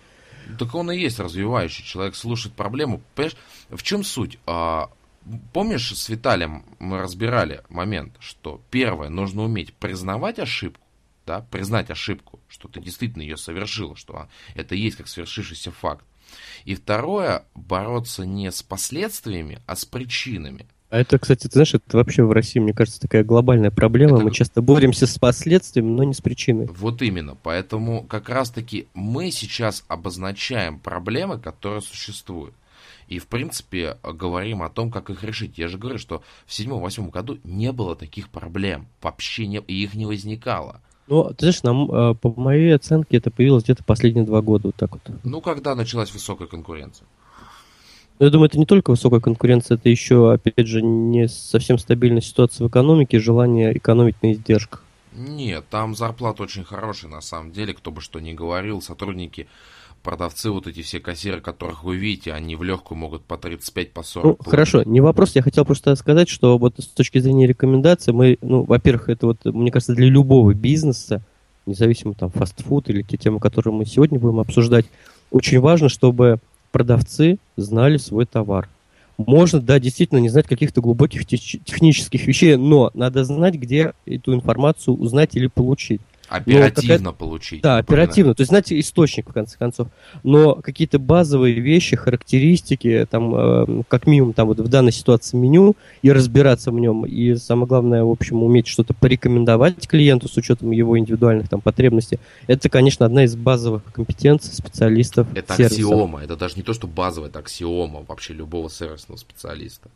[0.58, 1.84] Так он и есть развивающий.
[1.84, 3.02] Человек слушает проблему.
[3.14, 3.36] Понимаешь,
[3.70, 4.38] в чем суть?
[4.46, 4.90] А,
[5.52, 10.86] помнишь, с Виталием мы разбирали момент, что первое, нужно уметь признавать ошибку,
[11.26, 16.04] да, признать ошибку, что ты действительно ее совершил, что это есть как свершившийся факт.
[16.64, 20.66] И второе, бороться не с последствиями, а с причинами.
[20.92, 24.16] А это, кстати, ты знаешь, это вообще в России, мне кажется, такая глобальная проблема.
[24.16, 24.24] Это...
[24.26, 26.66] Мы часто боремся с последствиями, но не с причиной.
[26.66, 27.34] Вот именно.
[27.34, 32.52] Поэтому как раз-таки мы сейчас обозначаем проблемы, которые существуют.
[33.08, 35.56] И, в принципе, говорим о том, как их решить.
[35.56, 38.86] Я же говорю, что в седьмом-восьмом году не было таких проблем.
[39.00, 40.82] Вообще не, и их не возникало.
[41.06, 44.76] Ну, ты знаешь, нам, э, по моей оценке, это появилось где-то последние два года, вот
[44.76, 45.02] так вот.
[45.24, 47.06] Ну, когда началась высокая конкуренция?
[48.22, 52.64] Я думаю, это не только высокая конкуренция, это еще, опять же, не совсем стабильная ситуация
[52.64, 54.84] в экономике, желание экономить на издержках.
[55.12, 59.48] Нет, там зарплата очень хорошая на самом деле, кто бы что ни говорил, сотрудники
[60.04, 64.04] продавцы, вот эти все кассиры, которых вы видите, они в легкую могут по 35, по
[64.04, 64.24] 40.
[64.24, 65.34] Ну, хорошо, не вопрос.
[65.34, 69.44] Я хотел просто сказать, что вот с точки зрения рекомендаций, мы, ну, во-первых, это вот,
[69.46, 71.22] мне кажется, для любого бизнеса,
[71.66, 74.86] независимо там фастфуд или те темы, которые мы сегодня будем обсуждать,
[75.32, 76.38] очень важно, чтобы
[76.72, 78.68] продавцы знали свой товар.
[79.18, 84.96] Можно, да, действительно не знать каких-то глубоких технических вещей, но надо знать, где эту информацию
[84.96, 86.00] узнать или получить.
[86.32, 87.62] Оперативно но получить.
[87.62, 88.34] Да, оперативно.
[88.34, 89.88] То есть, знаете, источник, в конце концов.
[90.22, 95.76] Но какие-то базовые вещи, характеристики, там, э, как минимум, там вот в данной ситуации меню,
[96.00, 100.70] и разбираться в нем, и самое главное, в общем, уметь что-то порекомендовать клиенту с учетом
[100.70, 105.74] его индивидуальных там потребностей, это, конечно, одна из базовых компетенций специалистов Это сервиса.
[105.74, 109.90] аксиома, это даже не то, что базовая, это аксиома вообще любого сервисного специалиста.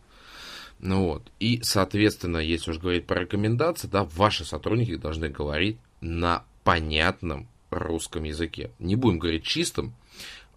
[0.79, 1.23] Ну вот.
[1.41, 8.25] И, соответственно, если уж говорить про рекомендации, да, ваши сотрудники должны говорить на понятном русском
[8.25, 8.71] языке.
[8.79, 9.95] Не будем говорить чистым,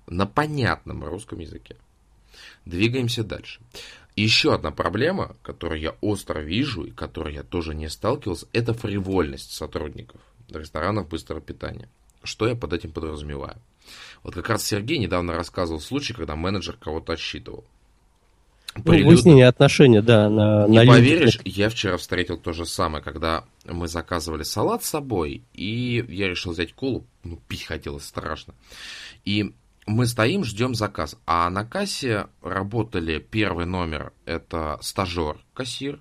[0.07, 1.75] на понятном русском языке.
[2.65, 3.61] Двигаемся дальше.
[4.15, 9.51] Еще одна проблема, которую я остро вижу и которой я тоже не сталкивался, это фривольность
[9.51, 11.89] сотрудников ресторанов быстрого питания.
[12.23, 13.57] Что я под этим подразумеваю?
[14.23, 17.63] Вот как раз Сергей недавно рассказывал случай, когда менеджер кого-то отсчитывал.
[18.85, 20.29] Ну, выяснение отношений, да.
[20.29, 21.57] На, Не на поверишь, людях.
[21.57, 26.51] я вчера встретил то же самое, когда мы заказывали салат с собой, и я решил
[26.51, 28.53] взять колу, ну, пить хотелось страшно.
[29.25, 29.53] И
[29.85, 31.15] мы стоим, ждем заказ.
[31.25, 35.99] А на кассе работали первый номер, это стажер, кассир,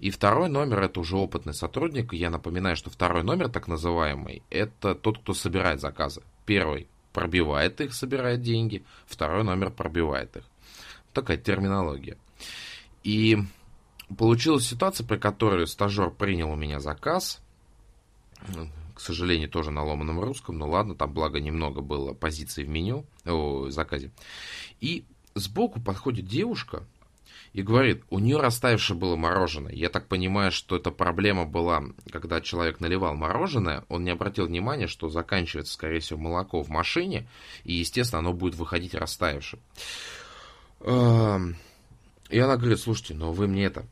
[0.00, 2.12] и второй номер это уже опытный сотрудник.
[2.12, 6.22] Я напоминаю, что второй номер, так называемый, это тот, кто собирает заказы.
[6.46, 10.44] Первый пробивает их, собирает деньги, второй номер пробивает их
[11.20, 12.16] такая терминология.
[13.04, 13.38] И
[14.16, 17.40] получилась ситуация, при которой стажер принял у меня заказ,
[18.94, 23.04] к сожалению, тоже на ломаном русском, но ладно, там благо немного было позиций в меню,
[23.24, 24.10] о, заказе.
[24.80, 25.04] И
[25.34, 26.84] сбоку подходит девушка
[27.52, 29.72] и говорит, у нее растаявшее было мороженое.
[29.72, 34.86] Я так понимаю, что эта проблема была, когда человек наливал мороженое, он не обратил внимания,
[34.86, 37.28] что заканчивается, скорее всего, молоко в машине,
[37.64, 39.60] и, естественно, оно будет выходить растаявшим.
[40.80, 43.86] И она говорит, слушайте, но вы мне это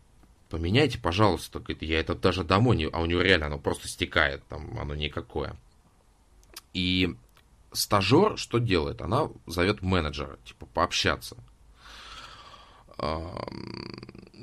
[0.48, 1.58] поменяйте, пожалуйста.
[1.58, 2.86] Говорит, я это даже домой не...
[2.86, 5.56] А у нее реально оно просто стекает, там оно никакое.
[6.72, 7.16] И
[7.72, 9.00] стажер что делает?
[9.00, 11.36] Она зовет менеджера, типа, пообщаться.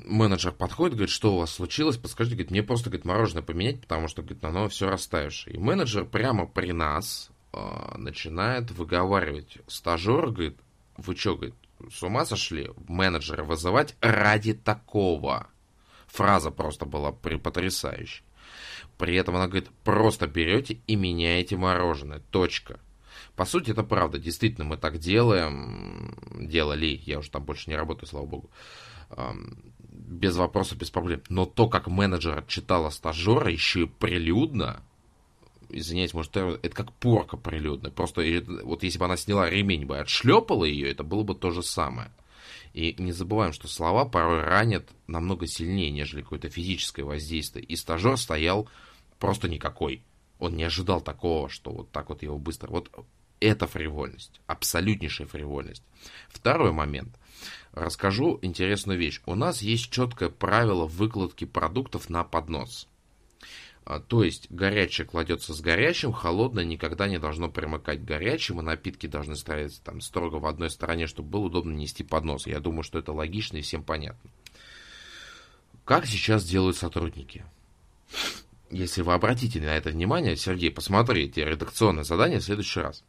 [0.05, 4.07] Менеджер подходит, говорит, что у вас случилось, подскажите, говорит, мне просто, говорит, мороженое поменять, потому
[4.07, 5.55] что, говорит, оно все растаявшее.
[5.55, 10.57] И менеджер прямо при нас э, начинает выговаривать стажер, говорит,
[10.97, 11.55] вы что, говорит,
[11.91, 15.47] с ума сошли менеджера вызывать ради такого.
[16.07, 18.23] Фраза просто была потрясающей.
[18.97, 22.19] При этом она говорит, просто берете и меняете мороженое.
[22.29, 22.79] Точка.
[23.35, 24.19] По сути, это правда.
[24.19, 26.15] Действительно, мы так делаем.
[26.39, 27.01] Делали.
[27.03, 28.51] Я уже там больше не работаю, слава богу.
[29.79, 31.23] Без вопросов, без проблем.
[31.29, 34.83] Но то, как менеджер отчитала стажера, еще и прилюдно,
[35.73, 37.91] извиняюсь, может, это как порка прилюдная.
[37.91, 38.21] Просто
[38.63, 42.11] вот если бы она сняла ремень бы, отшлепала ее, это было бы то же самое.
[42.73, 47.63] И не забываем, что слова порой ранят намного сильнее, нежели какое-то физическое воздействие.
[47.63, 48.67] И стажер стоял
[49.19, 50.01] просто никакой.
[50.39, 52.69] Он не ожидал такого, что вот так вот его быстро...
[52.69, 52.89] Вот
[53.39, 55.83] это фривольность, абсолютнейшая фривольность.
[56.29, 57.13] Второй момент.
[57.73, 59.21] расскажу интересную вещь.
[59.25, 62.87] У нас есть четкое правило выкладки продуктов на поднос.
[63.85, 69.07] А, то есть горячее кладется с горячим, холодное никогда не должно примыкать к горячему, напитки
[69.07, 72.47] должны стоять там строго в одной стороне, чтобы было удобно нести поднос.
[72.47, 74.29] Я думаю, что это логично и всем понятно.
[75.83, 77.43] Как сейчас делают сотрудники?
[78.69, 83.03] Если вы обратите на это внимание, Сергей, посмотри эти редакционные задания в следующий раз.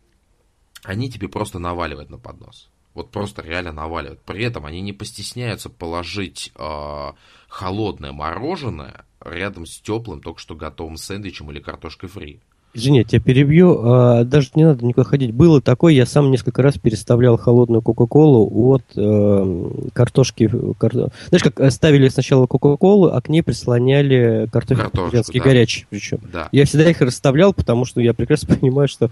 [0.83, 2.69] Они тебе просто наваливают на поднос.
[2.95, 4.21] Вот просто реально наваливают.
[4.23, 7.13] При этом они не постесняются положить э,
[7.49, 12.41] холодное мороженое рядом с теплым, только что готовым сэндвичем или картошкой фри.
[12.75, 13.81] Извини, я тебя перебью.
[13.85, 15.33] А, даже не надо никуда ходить.
[15.33, 20.51] Было такое, я сам несколько раз переставлял холодную Кока-Колу от э, картошки.
[20.79, 20.93] Кар...
[20.93, 25.41] Знаешь, как ставили сначала Кока-Колу, а к ней прислоняли картофель да.
[25.41, 26.19] горячий причем.
[26.33, 26.49] Да.
[26.51, 29.11] Я всегда их расставлял, потому что я прекрасно понимаю, что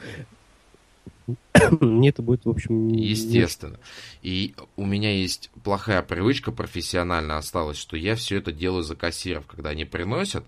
[1.81, 2.89] мне это будет, в общем...
[2.89, 3.79] Естественно.
[4.23, 9.47] И у меня есть плохая привычка профессионально осталась, что я все это делаю за кассиров.
[9.47, 10.45] Когда они приносят,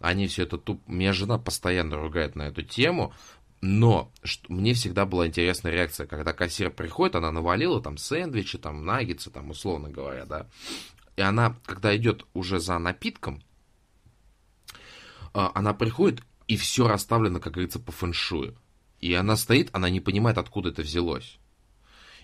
[0.00, 0.80] они все это туп...
[0.86, 3.12] Меня жена постоянно ругает на эту тему,
[3.60, 8.84] но что, мне всегда была интересная реакция, когда кассир приходит, она навалила там сэндвичи, там
[8.84, 10.46] наггетсы, там условно говоря, да.
[11.16, 13.42] И она, когда идет уже за напитком,
[15.32, 18.56] а, она приходит, и все расставлено, как говорится, по фэншую.
[19.06, 21.38] И она стоит, она не понимает, откуда это взялось.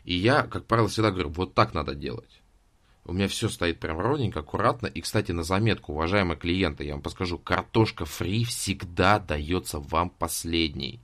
[0.02, 2.42] И я, как правило, всегда говорю, вот так надо делать.
[3.04, 4.88] У меня все стоит прям ровненько, аккуратно.
[4.88, 10.98] И, кстати, на заметку, уважаемые клиенты, я вам подскажу, картошка фри всегда дается вам последней,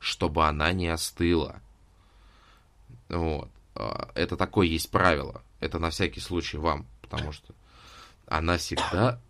[0.00, 1.60] чтобы она не остыла.
[3.08, 3.48] Вот.
[3.76, 5.40] А, это такое есть правило.
[5.60, 7.54] Это на всякий случай вам, потому что
[8.26, 9.20] она всегда...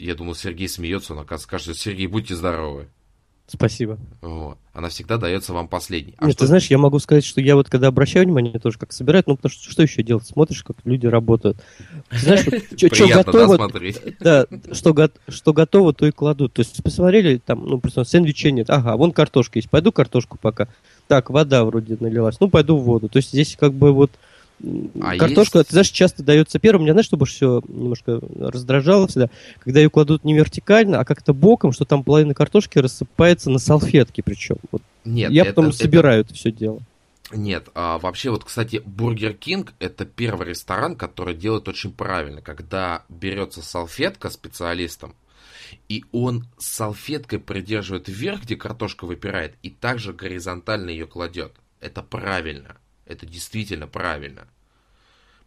[0.00, 2.88] Я думал, Сергей смеется, он, оказывается, скажет, Сергей, будьте здоровы.
[3.52, 3.98] Спасибо.
[4.22, 4.56] Вот.
[4.72, 6.14] Она всегда дается вам последней.
[6.16, 6.44] А Нет, что...
[6.44, 9.36] ты знаешь, я могу сказать, что я вот когда обращаю внимание тоже, как собирают, ну,
[9.36, 10.26] потому что что еще делать?
[10.26, 11.58] Смотришь, как люди работают.
[12.10, 12.46] знаешь,
[12.92, 13.70] что готово,
[14.20, 16.54] да, что готово, то и кладут.
[16.54, 18.70] То есть посмотрели, там, ну, просто сэндвичей нет.
[18.70, 19.68] Ага, вон картошка есть.
[19.68, 20.68] Пойду картошку пока.
[21.08, 22.40] Так, вода вроде налилась.
[22.40, 23.10] Ну, пойду в воду.
[23.10, 24.10] То есть здесь как бы вот
[25.00, 25.68] а Картошка, есть...
[25.68, 26.82] ты знаешь, часто дается первым.
[26.82, 29.28] Меня знаешь, чтобы все немножко раздражало всегда,
[29.60, 34.22] когда ее кладут не вертикально, а как-то боком, что там половина картошки рассыпается на салфетке
[34.22, 34.56] причем.
[34.70, 34.82] Вот.
[35.04, 35.76] Нет, я это, потом это...
[35.78, 36.80] собираю это все дело.
[37.32, 43.04] Нет, а вообще вот, кстати, Бургер Кинг это первый ресторан, который делает очень правильно, когда
[43.08, 45.14] берется салфетка специалистом,
[45.88, 51.52] и он салфеткой придерживает вверх, где картошка выпирает, и также горизонтально ее кладет.
[51.80, 52.76] Это правильно.
[53.06, 54.48] Это действительно правильно.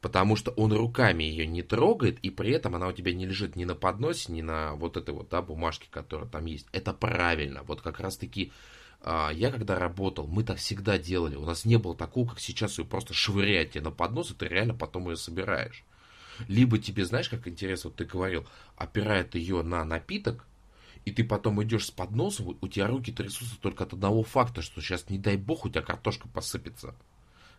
[0.02, 3.56] Потому что он руками ее не трогает, и при этом она у тебя не лежит
[3.56, 6.68] ни на подносе, ни на вот этой вот да, бумажке, которая там есть.
[6.74, 7.64] Это правильно.
[7.64, 8.52] Вот как раз таки
[9.02, 11.36] а, я когда работал, мы так всегда делали.
[11.36, 14.48] У нас не было такого, как сейчас ее просто швырять тебе на поднос, и ты
[14.48, 15.84] реально потом ее собираешь.
[16.48, 20.46] Либо тебе, знаешь, как интересно, вот ты говорил, опирает ее на напиток,
[21.06, 24.82] и ты потом идешь с подносом, у тебя руки трясутся только от одного факта, что
[24.82, 26.96] сейчас, не дай бог, у тебя картошка посыпется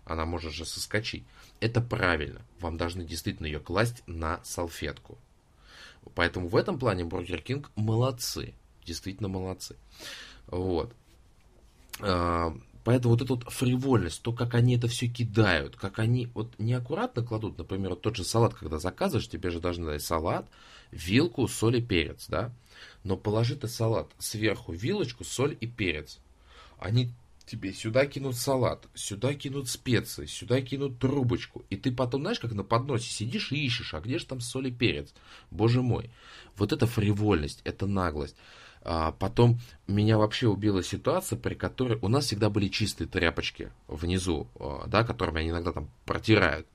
[0.06, 1.24] она может же соскочить.
[1.60, 2.40] Это правильно.
[2.60, 5.18] Вам должны действительно ее класть на салфетку.
[6.14, 8.54] Поэтому в этом плане Бургер Кинг молодцы.
[8.84, 9.76] Действительно молодцы.
[10.46, 10.94] Вот.
[12.00, 16.56] А, поэтому вот эта вот фривольность, то, как они это все кидают, как они вот
[16.58, 20.46] неаккуратно кладут, например, вот тот же салат, когда заказываешь, тебе же должны дать салат,
[20.92, 22.52] вилку, соль и перец, да?
[23.02, 26.20] Но положи ты салат сверху, вилочку, соль и перец.
[26.78, 27.10] Они
[27.46, 31.64] тебе сюда кинут салат, сюда кинут специи, сюда кинут трубочку.
[31.70, 34.68] И ты потом, знаешь, как на подносе сидишь и ищешь, а где же там соль
[34.68, 35.14] и перец?
[35.50, 36.10] Боже мой.
[36.56, 38.36] Вот это фривольность, это наглость.
[38.82, 44.48] А потом меня вообще убила ситуация, при которой у нас всегда были чистые тряпочки внизу,
[44.58, 46.66] а, да, которыми они иногда там протирают.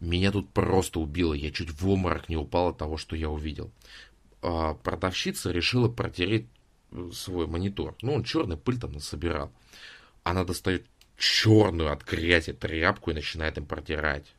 [0.00, 3.70] Меня тут просто убило, я чуть в обморок не упал от того, что я увидел.
[4.42, 6.46] А, продавщица решила протереть
[7.12, 7.96] свой монитор.
[8.02, 9.52] Ну, он черный пыль там насобирал.
[10.22, 14.34] Она достает черную от грязи тряпку и начинает им протирать.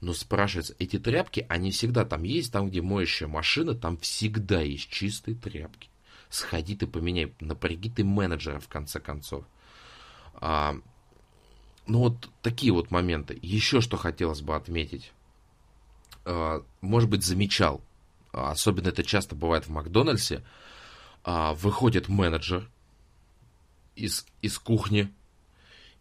[0.00, 4.88] Но спрашивается, эти тряпки, они всегда там есть, там, где моющая машина, там всегда есть
[4.88, 5.90] чистые тряпки.
[6.30, 9.44] Сходи ты поменяй, напряги ты менеджера в конце концов.
[10.34, 10.76] А,
[11.86, 13.38] ну вот такие вот моменты.
[13.42, 15.12] Еще что хотелось бы отметить.
[16.24, 17.82] А, может быть, замечал,
[18.32, 20.42] особенно это часто бывает в Макдональдсе,
[21.24, 22.68] а, выходит менеджер
[23.96, 25.12] из, из кухни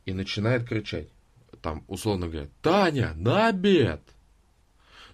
[0.06, 1.10] и начинает кричать.
[1.62, 4.02] Там, условно говоря, Таня, на обед!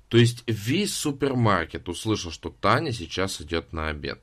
[0.10, 4.22] То есть весь супермаркет услышал, что Таня сейчас идет на обед.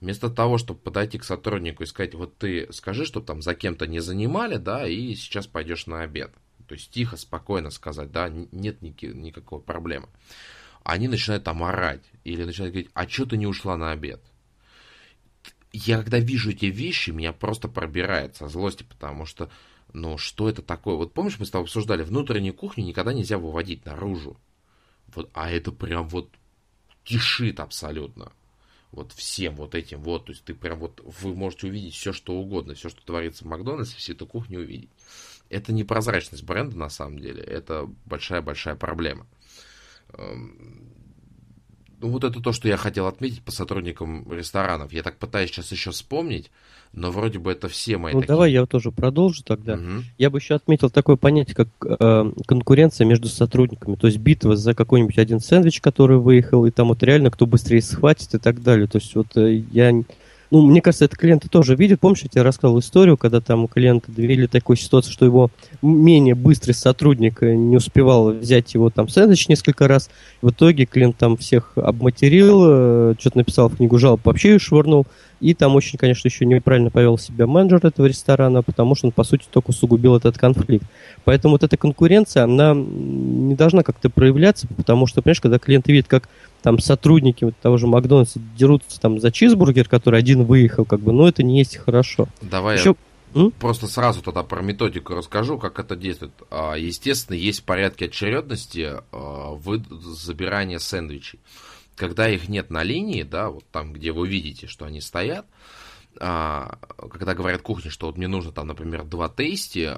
[0.00, 3.86] Вместо того, чтобы подойти к сотруднику и сказать, вот ты скажи, что там за кем-то
[3.86, 6.32] не занимали, да, и сейчас пойдешь на обед.
[6.66, 10.08] То есть тихо, спокойно сказать, да, нет ни- никакой проблемы.
[10.82, 14.20] Они начинают там орать или начинают говорить, а что ты не ушла на обед?
[15.72, 19.50] Я когда вижу эти вещи, меня просто пробирает со злости, потому что,
[19.92, 20.96] ну, что это такое?
[20.96, 24.36] Вот помнишь, мы с тобой обсуждали, внутреннюю кухню никогда нельзя выводить наружу.
[25.14, 26.30] Вот, а это прям вот
[27.04, 28.32] кишит абсолютно
[28.92, 32.34] вот всем вот этим вот, то есть ты прям вот, вы можете увидеть все, что
[32.34, 34.90] угодно, все, что творится в Макдональдсе, всю эту кухню увидеть.
[35.48, 39.26] Это не прозрачность бренда на самом деле, это большая-большая проблема.
[42.02, 44.92] Ну, вот это то, что я хотел отметить по сотрудникам ресторанов.
[44.92, 46.50] Я так пытаюсь сейчас еще вспомнить,
[46.92, 48.32] но вроде бы это все мои Ну, такие...
[48.32, 49.74] давай я тоже продолжу тогда.
[49.74, 50.02] Угу.
[50.18, 53.94] Я бы еще отметил такое понятие, как э, конкуренция между сотрудниками.
[53.94, 57.80] То есть битва за какой-нибудь один сэндвич, который выехал, и там вот реально кто быстрее
[57.80, 58.88] схватит и так далее.
[58.88, 59.92] То есть вот э, я
[60.52, 62.00] ну, мне кажется, это клиенты тоже видят.
[62.00, 66.72] Помнишь, я тебе рассказывал историю, когда там клиенты довели такую ситуацию, что его менее быстрый
[66.72, 70.10] сотрудник э, не успевал взять его там сэндвич несколько раз.
[70.42, 75.06] В итоге клиент там всех обматерил, э, что-то написал в книгу жалоб, вообще ее швырнул.
[75.40, 79.24] И там очень, конечно, еще неправильно повел себя менеджер этого ресторана, потому что он, по
[79.24, 80.84] сути, только усугубил этот конфликт.
[81.24, 86.08] Поэтому вот эта конкуренция, она не должна как-то проявляться, потому что, понимаешь, когда клиенты видят,
[86.08, 86.28] как
[86.62, 91.12] там сотрудники вот того же Макдональдса дерутся там за чизбургер, который один выехал, как бы,
[91.12, 92.28] ну это не есть хорошо.
[92.40, 92.94] Давай Еще...
[93.34, 96.32] я просто сразу тогда про методику расскажу, как это действует.
[96.50, 99.82] А, естественно, есть порядки очередности а, в
[100.14, 101.40] забирания сэндвичей.
[101.96, 105.46] Когда их нет на линии, да, вот там, где вы видите, что они стоят,
[106.20, 106.78] а,
[107.10, 109.92] когда говорят кухне, что вот мне нужно там, например, два тейсти,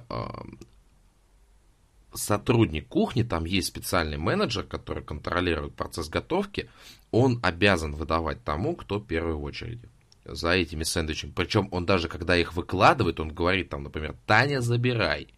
[2.14, 6.70] сотрудник кухни, там есть специальный менеджер, который контролирует процесс готовки,
[7.10, 9.88] он обязан выдавать тому, кто в первой очереди
[10.24, 11.32] за этими сэндвичами.
[11.32, 15.28] Причем он даже, когда их выкладывает, он говорит там, например, Таня, забирай.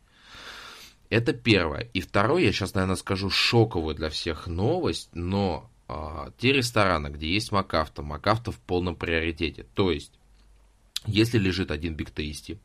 [1.08, 1.88] Это первое.
[1.92, 7.32] И второе, я сейчас, наверное, скажу шоковую для всех новость, но а, те рестораны, где
[7.32, 9.66] есть МакАвто, МакАвто в полном приоритете.
[9.74, 10.12] То есть
[11.06, 12.58] если лежит один биг тейсти,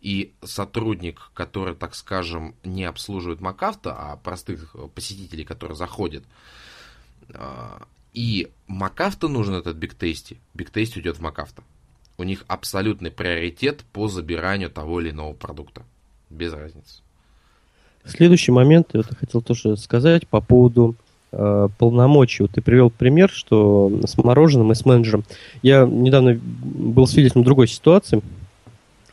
[0.00, 6.24] и сотрудник, который, так скажем, не обслуживает МакАвто, а простых посетителей, которые заходят,
[7.30, 11.62] а, и МакАвто нужен этот биг тейсти, биг тейсти уйдет в МакАвто.
[12.18, 15.82] У них абсолютный приоритет по забиранию того или иного продукта.
[16.30, 17.02] Без разницы.
[18.04, 20.94] Следующий момент, я хотел тоже сказать по поводу
[21.32, 22.42] э, полномочий.
[22.42, 25.24] Вот ты привел пример, что с мороженым и с менеджером.
[25.62, 28.22] Я недавно был свидетелем другой ситуации.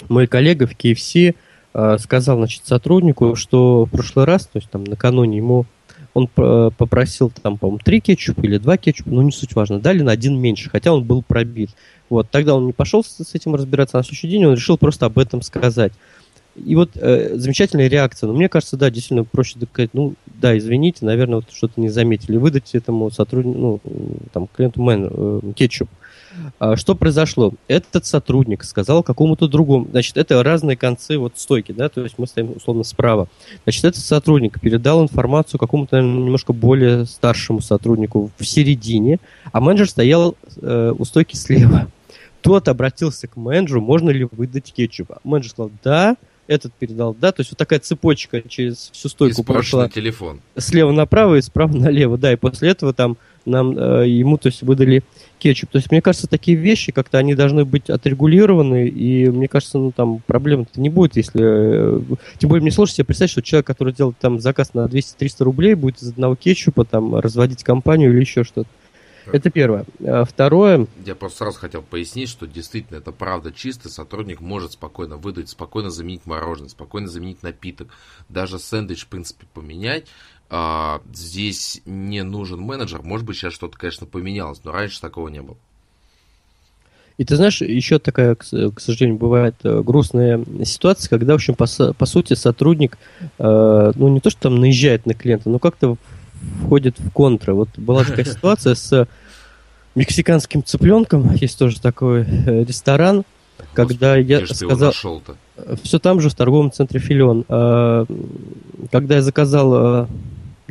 [0.09, 1.35] Мой коллега в KFC
[1.73, 5.65] э, сказал значит, сотруднику, что в прошлый раз, то есть там накануне ему
[6.13, 10.01] он э, попросил там, по-моему, три кетчупа или два кетчупа, ну не суть важно, дали
[10.01, 11.71] на один меньше, хотя он был пробит.
[12.09, 15.07] Вот, тогда он не пошел с, с этим разбираться, на следующий день он решил просто
[15.07, 15.93] об этом сказать.
[16.55, 18.27] И вот э, замечательная реакция.
[18.27, 22.37] Но мне кажется, да, действительно проще сказать, ну, да, извините, наверное, вот что-то не заметили.
[22.37, 23.81] Выдать этому сотруднику, ну,
[24.31, 25.89] там, клиенту мен, э, кетчуп.
[26.59, 27.53] А, что произошло?
[27.67, 32.27] Этот сотрудник сказал какому-то другому, значит, это разные концы вот стойки, да, то есть мы
[32.27, 33.27] стоим условно справа.
[33.63, 39.19] Значит, этот сотрудник передал информацию какому-то немножко более старшему сотруднику в середине,
[39.51, 41.87] а менеджер стоял э, у стойки слева.
[42.41, 45.11] Тот обратился к менеджеру, можно ли выдать кетчуп.
[45.23, 49.89] Менеджер сказал, да, этот передал, да, то есть вот такая цепочка через всю стойку прошла.
[49.89, 50.41] телефон.
[50.57, 54.61] Слева направо и справа налево, да, и после этого там нам э, ему, то есть,
[54.61, 55.03] выдали
[55.39, 55.69] кетчуп.
[55.71, 59.91] То есть, мне кажется, такие вещи как-то они должны быть отрегулированы, и мне кажется, ну
[59.91, 61.41] там проблем-то не будет, если...
[61.43, 62.01] Э,
[62.37, 65.73] тем более, мне сложно себе представить, что человек, который делает там заказ на 200-300 рублей,
[65.75, 68.69] будет из одного кетчупа там разводить компанию или еще что-то.
[69.31, 69.85] Это первое.
[70.05, 70.87] А второе...
[71.05, 75.89] Я просто сразу хотел пояснить, что действительно это правда чистый сотрудник может спокойно выдать, спокойно
[75.89, 77.89] заменить мороженое, спокойно заменить напиток,
[78.29, 80.07] даже сэндвич, в принципе, поменять.
[80.49, 83.01] А, здесь не нужен менеджер.
[83.01, 85.57] Может быть, сейчас что-то, конечно, поменялось, но раньше такого не было.
[87.17, 88.43] И ты знаешь, еще такая, к
[88.79, 92.97] сожалению, бывает э, грустная ситуация, когда, в общем, по, по сути, сотрудник,
[93.37, 95.97] э, ну, не то, что там наезжает на клиента, но как-то
[96.63, 97.53] входит в контры.
[97.53, 99.07] Вот была такая ситуация с
[99.95, 103.23] мексиканским цыпленком, есть тоже такой э, ресторан,
[103.73, 104.93] когда я сказал...
[105.83, 107.45] Все там же, в торговом центре Филион.
[107.47, 108.05] А,
[108.91, 110.07] когда я заказал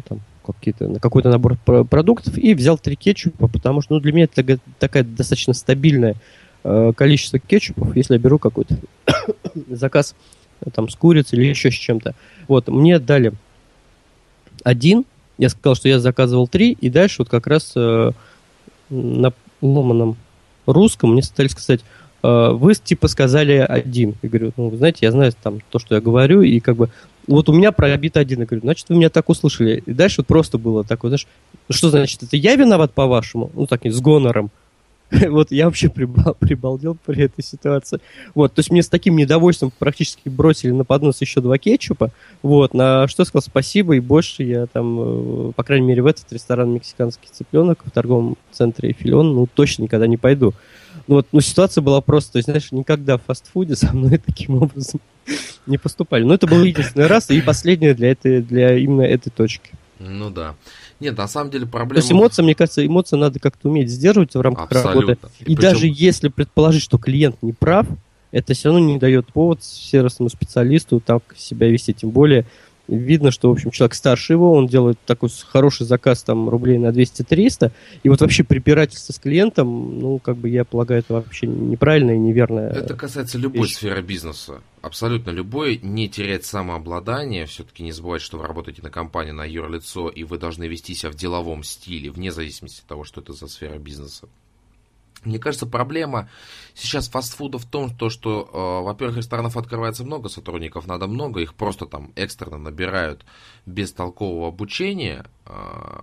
[0.05, 4.59] там, какие-то, какой-то набор продуктов и взял три кетчупа, потому что ну, для меня это
[4.79, 6.17] такая достаточно стабильное
[6.65, 8.77] а, количество кетчупов, если я беру какой-то
[9.71, 10.15] заказ
[10.75, 12.15] там с курицей или еще с чем-то.
[12.49, 13.33] Вот, мне дали
[14.65, 15.05] один,
[15.39, 18.13] я сказал, что я заказывал три, и дальше вот как раз э,
[18.91, 20.17] на ломаном
[20.67, 21.81] русском мне стали сказать,
[22.23, 24.15] э, вы типа сказали один.
[24.23, 26.91] Я говорю, ну, вы знаете, я знаю там то, что я говорю, и как бы
[27.27, 28.41] вот у меня пробит один.
[28.41, 29.83] Я говорю, значит, вы меня так услышали.
[29.87, 31.27] И дальше вот просто было такое, знаешь,
[31.69, 33.51] ну что значит, это я виноват по-вашему?
[33.55, 34.51] Ну, так, с гонором.
[35.31, 38.01] Вот я вообще прибал, прибалдел при этой ситуации.
[38.35, 42.11] Вот, то есть мне с таким недовольством практически бросили на поднос еще два кетчупа.
[42.43, 46.33] Вот, на что сказал спасибо, и больше я там, э, по крайней мере, в этот
[46.33, 50.55] ресторан «Мексиканский цыпленок» в торговом центре «Филион», ну, точно никогда не пойду.
[51.07, 54.63] Ну, вот, ну, ситуация была просто, то есть, знаешь, никогда в фастфуде со мной таким
[54.63, 55.01] образом
[55.67, 56.25] не поступали.
[56.25, 59.73] Но это был единственный раз и последний для, этой, для именно этой точки.
[59.99, 60.57] Ну да.
[61.03, 61.95] Нет, на самом деле проблема...
[61.95, 65.15] То есть эмоции, мне кажется, эмоции надо как-то уметь сдерживать в рамках Абсолютно.
[65.15, 65.29] работы.
[65.41, 65.61] И, и причем...
[65.61, 67.87] даже если предположить, что клиент не прав,
[68.31, 71.93] это все равно не дает повод сервисному специалисту так себя вести.
[71.93, 72.47] Тем более,
[72.89, 76.89] видно, что, в общем, человек старше его, он делает такой хороший заказ там рублей на
[76.89, 77.73] 200-300,
[78.03, 82.19] и вот вообще препирательство с клиентом, ну, как бы я полагаю, это вообще неправильно и
[82.19, 82.61] неверно.
[82.61, 83.77] Это касается любой вещь.
[83.77, 89.31] сферы бизнеса, абсолютно любой, не терять самообладание, все-таки не забывайте, что вы работаете на компании,
[89.31, 93.21] на юрлицо, и вы должны вести себя в деловом стиле, вне зависимости от того, что
[93.21, 94.29] это за сфера бизнеса.
[95.25, 96.29] Мне кажется, проблема
[96.75, 101.55] сейчас фастфуда в том, то, что, э, во-первых, ресторанов открывается много, сотрудников надо много, их
[101.55, 103.25] просто там экстренно набирают
[103.65, 105.27] без толкового обучения.
[105.47, 106.01] Э,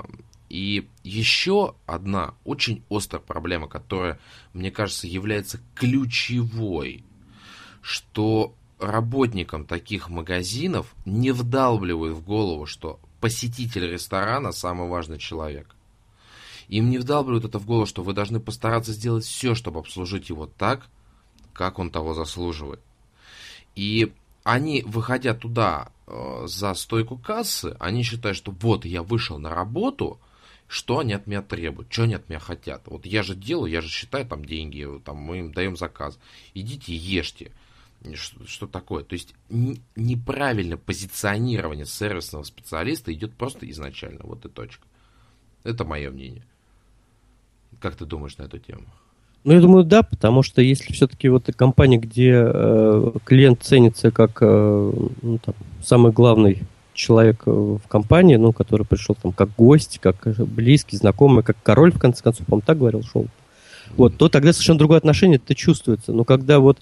[0.48, 4.20] и еще одна очень острая проблема, которая,
[4.54, 7.04] мне кажется, является ключевой,
[7.82, 15.76] что работникам таких магазинов не вдалбливают в голову, что посетитель ресторана самый важный человек.
[16.70, 20.46] Им не вдалбливают это в голову, что вы должны постараться сделать все, чтобы обслужить его
[20.46, 20.88] так,
[21.54, 22.80] как он того заслуживает.
[23.76, 24.14] И
[24.44, 30.20] они, выходя туда э, за стойку кассы, они считают, что вот я вышел на работу,
[30.68, 32.84] что они от меня требуют, что они от меня хотят.
[32.86, 36.20] Вот я же делаю, я же считаю там деньги, там, мы им даем заказ.
[36.54, 37.52] Идите ешьте.
[38.14, 39.04] Что, что такое?
[39.04, 44.22] То есть неправильное позиционирование сервисного специалиста идет просто изначально.
[44.24, 44.86] Вот и точка.
[45.64, 46.44] Это мое мнение.
[47.80, 48.86] Как ты думаешь на эту тему?
[49.44, 54.40] Ну, я думаю, да, потому что если все-таки вот компания, где э, клиент ценится как
[54.42, 54.92] э,
[55.22, 60.26] ну, там, самый главный человек э, в компании, ну, который пришел там как гость, как
[60.46, 63.28] близкий, знакомый, как король, в конце концов, он так говорил, шел,
[63.96, 66.12] вот, то тогда совершенно другое отношение это чувствуется.
[66.12, 66.80] Но когда вот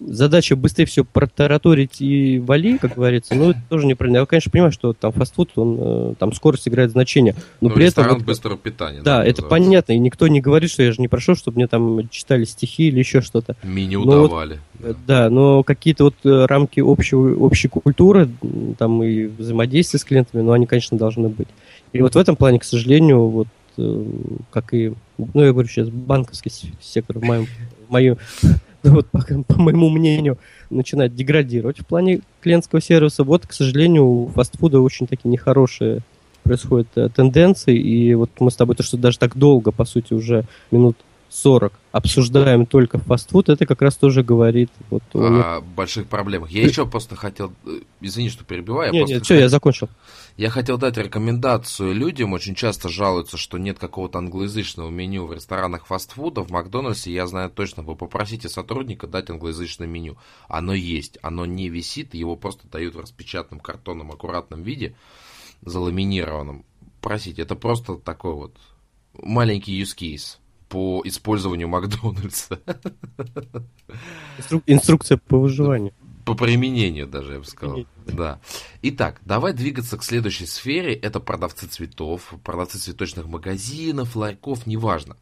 [0.00, 4.18] задача быстрее все протараторить и вали, как говорится, ну, это тоже неправильно.
[4.18, 7.34] Я, конечно, понимаю, что там фастфуд, он, э, там скорость играет значение.
[7.60, 8.08] Но, ну, при этом...
[8.08, 9.02] Вот, быстрого питания.
[9.02, 11.66] Да, да это понятно, и никто не говорит, что я же не прошу, чтобы мне
[11.66, 13.56] там читали стихи или еще что-то.
[13.62, 14.60] Меню но давали.
[14.78, 15.24] Вот, да.
[15.24, 18.30] да, но какие-то вот э, рамки общего, общей культуры,
[18.78, 21.48] там и взаимодействия с клиентами, ну, они, конечно, должны быть.
[21.92, 24.04] И вот в этом плане, к сожалению, вот э,
[24.50, 27.46] как и, ну, я говорю сейчас, банковский сектор в моем,
[27.86, 28.18] в мою
[28.90, 30.38] вот, по, по моему мнению,
[30.70, 33.24] начинает деградировать в плане клиентского сервиса.
[33.24, 36.00] Вот, к сожалению, у фастфуда очень такие нехорошие
[36.42, 40.14] происходят э, тенденции, и вот мы с тобой то, что даже так долго, по сути,
[40.14, 40.96] уже минут
[41.30, 46.50] 40 обсуждаем только фастфуд, это как раз тоже говорит вот о, о больших проблемах.
[46.50, 48.92] Я еще просто хотел, э, извини, что перебиваю.
[48.92, 49.88] Нет, нет, все, я закончил.
[50.36, 55.86] Я хотел дать рекомендацию людям, очень часто жалуются, что нет какого-то англоязычного меню в ресторанах
[55.86, 60.16] фастфуда, в Макдональдсе, я знаю точно, вы попросите сотрудника дать англоязычное меню.
[60.48, 64.96] Оно есть, оно не висит, его просто дают в распечатанном картонном аккуратном виде,
[65.62, 66.64] заламинированном.
[67.00, 68.56] Просите, это просто такой вот
[69.14, 70.38] маленький use case
[70.70, 72.60] по использованию Макдональдса.
[74.66, 75.92] Инструкция по выживанию.
[76.24, 77.86] По применению даже, я бы сказал.
[78.06, 78.40] Да.
[78.82, 80.94] Итак, давай двигаться к следующей сфере.
[80.94, 85.16] Это продавцы цветов, продавцы цветочных магазинов, ларьков, неважно.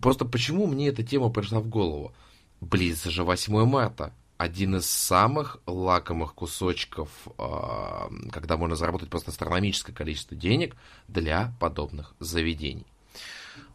[0.00, 2.12] Просто почему мне эта тема пришла в голову?
[2.60, 4.14] Близится же 8 марта.
[4.38, 7.08] Один из самых лакомых кусочков,
[7.38, 10.76] а, когда можно заработать просто астрономическое количество денег
[11.08, 12.86] для подобных заведений.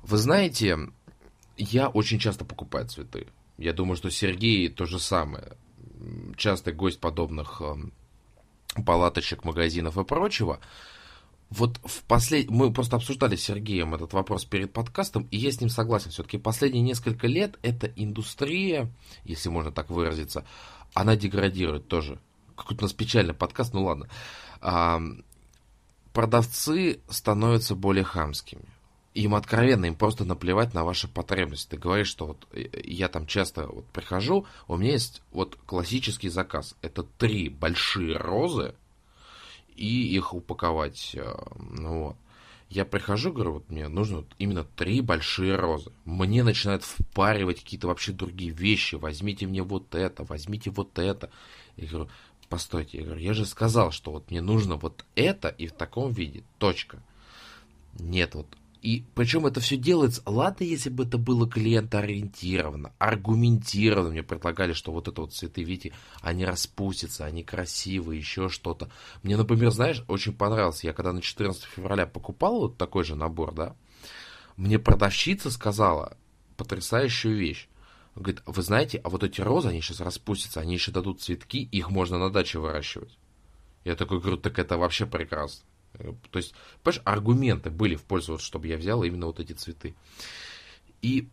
[0.08, 0.78] Вы знаете,
[1.58, 3.28] я очень часто покупаю цветы.
[3.58, 5.58] Я думаю, что Сергей то же самое.
[6.38, 7.91] Частый гость подобных эм,
[8.86, 10.62] палаточек, магазинов и прочего.
[11.49, 12.49] Вот в послед...
[12.49, 16.12] мы просто обсуждали с Сергеем этот вопрос перед подкастом, и я с ним согласен.
[16.12, 18.89] Все-таки последние несколько лет эта индустрия,
[19.26, 20.45] если можно так выразиться,
[20.93, 22.18] она деградирует тоже.
[22.55, 24.08] Какой-то у нас печальный подкаст, ну ладно.
[24.62, 25.01] А,
[26.14, 28.77] продавцы становятся более хамскими
[29.24, 31.72] им откровенно, им просто наплевать на ваши потребности.
[31.72, 36.30] Ты говоришь, что вот э, я там часто вот прихожу, у меня есть вот классический
[36.30, 36.76] заказ.
[36.82, 38.76] Это три большие розы
[39.76, 41.15] и их упаковать.
[41.15, 42.18] Э, ну вот.
[42.70, 45.91] Я прихожу, говорю, вот мне нужно вот именно три большие розы.
[46.03, 48.95] Мне начинают впаривать какие-то вообще другие вещи.
[48.95, 51.32] Возьмите мне вот это, возьмите вот это.
[51.78, 52.09] Я говорю,
[52.49, 56.11] постойте, я говорю, я же сказал, что вот мне нужно вот это и в таком
[56.11, 57.01] виде, точка.
[57.99, 58.47] Нет, вот
[58.82, 64.92] и причем это все делается, ладно, если бы это было клиентоориентировано, аргументированно, мне предлагали, что
[64.92, 68.90] вот это вот цветы, видите, они распустятся, они красивые, еще что-то.
[69.24, 73.54] Мне, например, знаешь, очень понравилось, я когда на 14 февраля покупал вот такой же набор,
[73.54, 73.76] да,
[74.56, 76.18] мне продавщица сказала
[76.58, 77.70] потрясающую вещь.
[78.16, 81.92] Говорит, вы знаете, а вот эти розы, они сейчас распустятся, они еще дадут цветки, их
[81.92, 83.18] можно на даче выращивать.
[83.86, 85.64] Я такой говорю, так это вообще прекрасно.
[85.94, 89.54] Э, то есть, понимаешь, аргументы были в пользу, вот, чтобы я взял именно вот эти
[89.54, 89.96] цветы.
[91.02, 91.30] И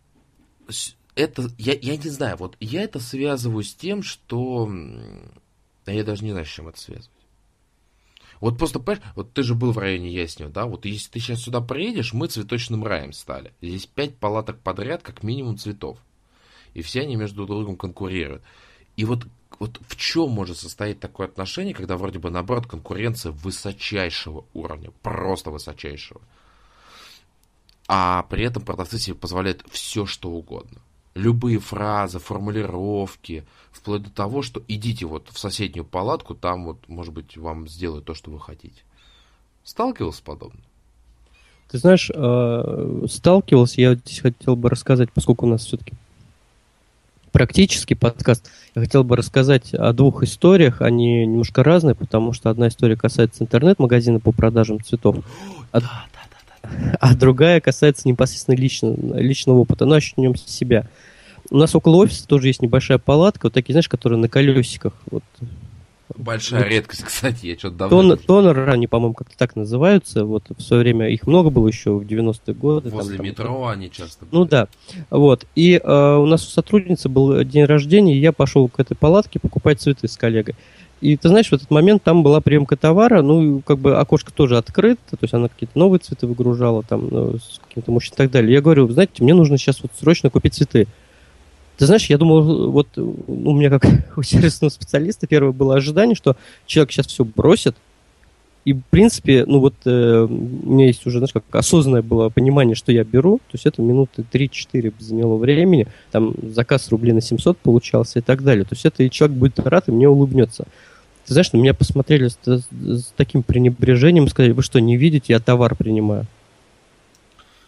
[1.15, 4.69] это, я, я не знаю, вот я это связываю с тем, что...
[5.85, 7.11] Я даже не знаю, с чем это связывать.
[8.41, 11.41] Вот просто, понимаешь, вот ты же был в районе Яснева, да, вот если ты сейчас
[11.41, 13.53] сюда приедешь, мы цветочным раем стали.
[13.61, 15.99] Здесь пять палаток подряд, как минимум цветов.
[16.73, 18.43] И все они между другом конкурируют.
[18.97, 19.25] И вот
[19.59, 25.51] вот в чем может состоять такое отношение, когда вроде бы наоборот конкуренция высочайшего уровня, просто
[25.51, 26.21] высочайшего,
[27.87, 30.81] а при этом продавцы себе позволяют все, что угодно.
[31.13, 37.13] Любые фразы, формулировки, вплоть до того, что идите вот в соседнюю палатку, там вот, может
[37.13, 38.81] быть, вам сделают то, что вы хотите.
[39.63, 40.61] Сталкивался с подобным?
[41.69, 45.93] Ты знаешь, э, сталкивался, я здесь хотел бы рассказать, поскольку у нас все-таки
[47.35, 48.49] практический подкаст.
[48.75, 50.81] Я хотел бы рассказать о двух историях.
[50.81, 55.17] Они немножко разные, потому что одна история касается интернет-магазина по продажам цветов.
[55.73, 56.21] А, да, да,
[56.63, 59.83] да, а другая касается непосредственно лично, личного опыта.
[59.83, 60.87] Но начнем с себя.
[61.49, 64.93] У нас около офиса тоже есть небольшая палатка, вот такие, знаешь, которые на колесиках.
[65.11, 65.25] Вот
[66.15, 66.69] Большая вот.
[66.69, 68.15] редкость, кстати, я что-то давно...
[68.15, 70.25] Тон, тонеры, они, по-моему, как-то так называются.
[70.25, 72.89] Вот в свое время их много было еще в 90-е годы.
[72.89, 74.39] Возле там, метро там, они часто ну были.
[74.39, 74.67] Ну да.
[75.09, 75.45] Вот.
[75.55, 79.39] И э, у нас у сотрудницы был день рождения, и я пошел к этой палатке
[79.39, 80.55] покупать цветы с коллегой.
[81.01, 84.57] И ты знаешь, в этот момент там была приемка товара, ну, как бы окошко тоже
[84.57, 88.31] открыто, то есть она какие-то новые цветы выгружала, там, ну, с каким-то мужчиной и так
[88.31, 88.53] далее.
[88.53, 90.87] Я говорю, знаете, мне нужно сейчас вот срочно купить цветы.
[91.77, 93.83] Ты знаешь, я думал, вот у меня как
[94.17, 97.75] у сервисного специалиста первое было ожидание, что человек сейчас все бросит,
[98.65, 100.27] и, в принципе, ну вот э, у
[100.73, 104.25] меня есть уже, знаешь, как осознанное было понимание, что я беру, то есть это минуты
[104.29, 108.65] 3-4 заняло времени, там заказ рублей на 700 получался и так далее.
[108.65, 110.65] То есть это и человек будет рад, и мне улыбнется.
[111.27, 115.39] Ты знаешь, на меня посмотрели с, с таким пренебрежением, сказали, вы что, не видите, я
[115.39, 116.25] товар принимаю.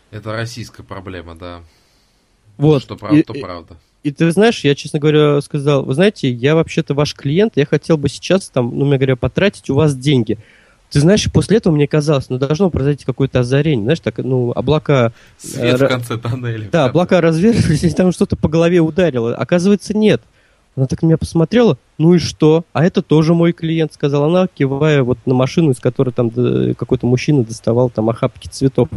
[0.10, 1.62] Это российская проблема, да.
[2.58, 2.82] Вот.
[2.82, 3.78] Что правда, и, то правда.
[4.08, 7.98] И ты знаешь, я, честно говоря, сказал, вы знаете, я вообще-то ваш клиент, я хотел
[7.98, 10.38] бы сейчас, там, ну, мне говоря, потратить у вас деньги.
[10.90, 13.84] Ты знаешь, после этого мне казалось, ну, должно произойти какое-то озарение.
[13.84, 15.12] Знаешь, так, ну, облака...
[15.38, 16.70] Свет в конце тоннеля.
[16.72, 19.36] Да, облака разверзлись, и там что-то по голове ударило.
[19.36, 20.22] Оказывается, нет.
[20.78, 22.64] Она так на меня посмотрела, ну и что?
[22.72, 26.30] А это тоже мой клиент, сказала она, кивая вот на машину, из которой там
[26.76, 28.88] какой-то мужчина доставал там охапки цветов.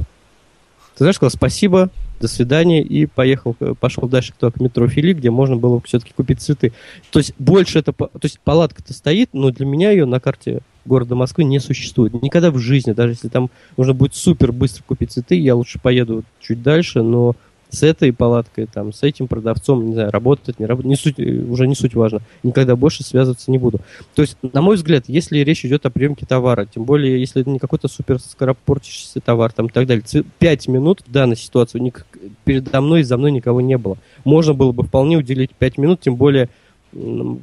[1.00, 1.88] Ты знаешь, сказал спасибо,
[2.20, 6.42] до свидания, и поехал, пошел дальше к, к метро Фили, где можно было все-таки купить
[6.42, 6.74] цветы.
[7.10, 11.14] То есть больше это, то есть палатка-то стоит, но для меня ее на карте города
[11.14, 12.12] Москвы не существует.
[12.22, 13.48] Никогда в жизни, даже если там
[13.78, 17.34] нужно будет супер быстро купить цветы, я лучше поеду чуть дальше, но
[17.70, 21.66] с этой палаткой, там, с этим продавцом, не знаю, работать, не работать, не суть, уже
[21.66, 22.20] не суть важно.
[22.42, 23.80] Никогда больше связываться не буду.
[24.14, 27.50] То есть, на мой взгляд, если речь идет о приемке товара, тем более, если это
[27.50, 30.04] не какой-то супер скоропортящийся товар, там, и так далее,
[30.38, 32.06] пять минут в данной ситуации ник-
[32.44, 33.98] передо мной и за мной никого не было.
[34.24, 36.48] Можно было бы вполне уделить пять минут, тем более,
[36.92, 37.38] вот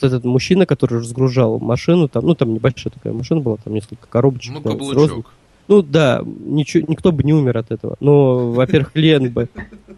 [0.00, 4.54] этот мужчина, который разгружал машину, там, ну, там небольшая такая машина была, там несколько коробочек.
[4.54, 5.34] Ну, каблучок.
[5.72, 7.96] Ну да, ничего, никто бы не умер от этого.
[7.98, 9.48] Но, во-первых, клиент бы...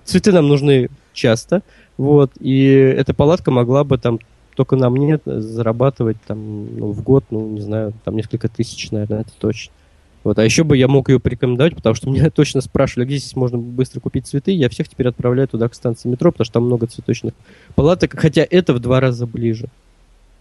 [0.05, 1.63] Цветы нам нужны часто,
[1.97, 4.21] вот, и эта палатка могла бы там
[4.55, 9.23] только на мне зарабатывать там ну, в год, ну, не знаю, там несколько тысяч, наверное,
[9.23, 9.73] это точно.
[10.23, 13.35] Вот, а еще бы я мог ее порекомендовать, потому что меня точно спрашивали, где здесь
[13.35, 14.53] можно быстро купить цветы.
[14.53, 17.35] Я всех теперь отправляю туда, к станции метро, потому что там много цветочных
[17.75, 19.67] палаток, хотя это в два раза ближе.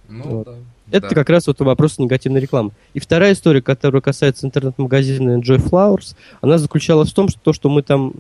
[0.10, 0.46] Ну, вот.
[0.46, 0.56] да.
[0.94, 1.16] Это да.
[1.16, 2.70] как раз вот вопрос негативной рекламы.
[2.94, 7.68] И вторая история, которая касается интернет-магазина Enjoy Flowers, она заключалась в том, что то, что
[7.68, 8.14] мы там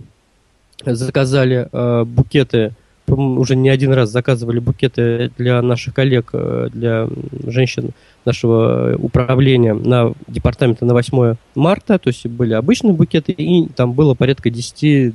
[0.84, 2.74] заказали э, букеты,
[3.06, 7.08] уже не один раз заказывали букеты для наших коллег, э, для
[7.46, 7.92] женщин
[8.26, 14.16] нашего управления на департаменте на 8 марта, то есть были обычные букеты, и там было
[14.16, 15.12] порядка 10-12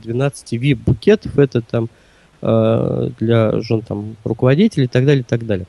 [0.52, 1.88] VIP-букетов, это там
[2.40, 5.66] э, для жен там руководителей и так далее, и так далее.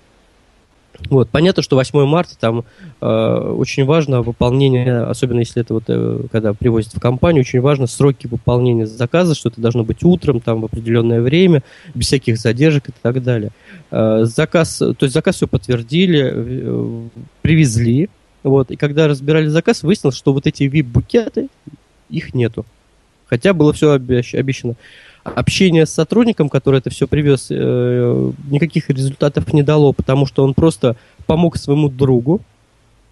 [1.09, 2.65] Вот, понятно, что 8 марта там
[3.01, 7.87] э, очень важно выполнение, особенно если это вот э, когда привозят в компанию, очень важно
[7.87, 11.63] сроки выполнения заказа, что это должно быть утром, там в определенное время,
[11.95, 13.51] без всяких задержек и так далее.
[13.91, 17.01] Э, заказ, то есть заказ все подтвердили, э,
[17.41, 18.09] привезли,
[18.43, 21.47] вот, и когда разбирали заказ, выяснилось, что вот эти VIP-букеты,
[22.09, 22.65] их нету.
[23.27, 24.75] Хотя было все обещано
[25.35, 30.53] общение с сотрудником, который это все привез, э, никаких результатов не дало, потому что он
[30.53, 32.41] просто помог своему другу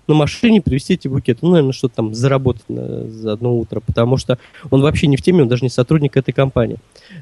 [0.08, 1.40] на машине привезти эти букеты.
[1.42, 4.38] Ну, наверное, что-то там заработать на, за одно утро, потому что
[4.70, 6.78] он вообще не в теме, он даже не сотрудник этой компании.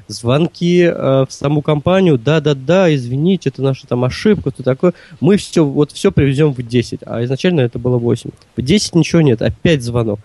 [0.08, 4.94] Звонки э, в саму компанию, да-да-да, извините, это наша там ошибка, то такое.
[5.20, 8.30] Мы все, вот все привезем в 10, а изначально это было 8.
[8.56, 10.20] В 10 ничего нет, опять звонок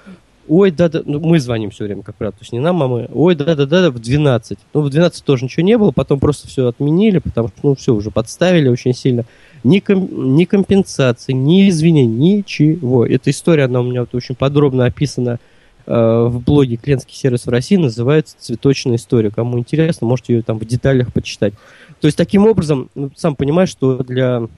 [0.51, 3.07] ой, да-да, ну, мы звоним все время, как правило, то есть не нам, а мы,
[3.13, 4.57] ой, да-да-да, в 12.
[4.73, 7.95] Ну, в 12 тоже ничего не было, потом просто все отменили, потому что, ну, все,
[7.95, 9.23] уже подставили очень сильно.
[9.63, 13.05] Ни, ком, ни компенсации, ни извинений, ничего.
[13.05, 15.39] Эта история, она у меня вот очень подробно описана
[15.85, 15.93] э,
[16.29, 19.31] в блоге «Клиентский сервис в России», называется «Цветочная история».
[19.31, 21.53] Кому интересно, можете ее там в деталях почитать.
[22.01, 24.49] То есть, таким образом, ну, сам понимаешь, что для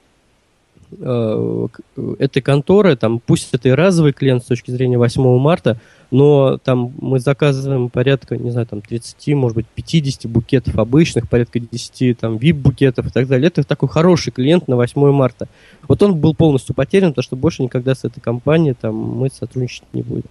[0.92, 5.80] этой конторы, там, пусть это и разовый клиент с точки зрения 8 марта,
[6.10, 11.58] но там мы заказываем порядка, не знаю, там 30, может быть, 50 букетов обычных, порядка
[11.58, 13.48] 10 там VIP-букетов и так далее.
[13.48, 15.48] Это такой хороший клиент на 8 марта.
[15.88, 19.84] Вот он был полностью потерян, потому что больше никогда с этой компанией там мы сотрудничать
[19.92, 20.30] не будем.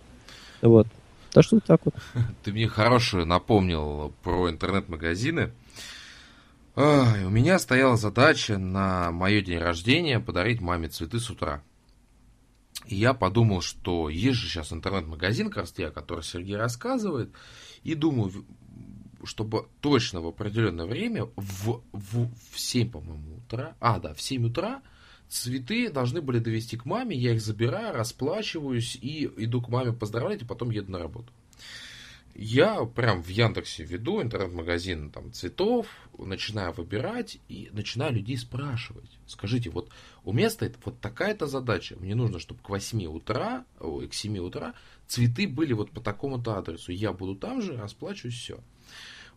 [0.62, 0.88] Вот.
[1.34, 1.96] Так что вот так вот.
[2.44, 5.50] Ты мне хорошую напомнил про интернет-магазины.
[6.76, 11.64] Ой, у меня стояла задача на мое день рождения подарить маме цветы с утра.
[12.88, 17.32] И я подумал, что есть же сейчас интернет-магазин Корстея, о котором Сергей рассказывает,
[17.84, 18.32] и думаю,
[19.24, 24.48] чтобы точно в определенное время, в, в, в 7, по-моему, утра, а, да, в 7
[24.48, 24.82] утра
[25.30, 30.42] цветы должны были довести к маме, я их забираю, расплачиваюсь и иду к маме поздравлять,
[30.42, 31.32] и потом еду на работу
[32.36, 39.20] я прям в Яндексе веду интернет-магазин там цветов, начинаю выбирать и начинаю людей спрашивать.
[39.28, 39.90] Скажите, вот
[40.24, 41.96] у меня стоит вот такая-то задача.
[42.00, 44.74] Мне нужно, чтобы к 8 утра, ой, к 7 утра
[45.08, 46.92] цветы были вот по такому-то адресу.
[46.92, 48.60] Я буду там же, расплачусь, все.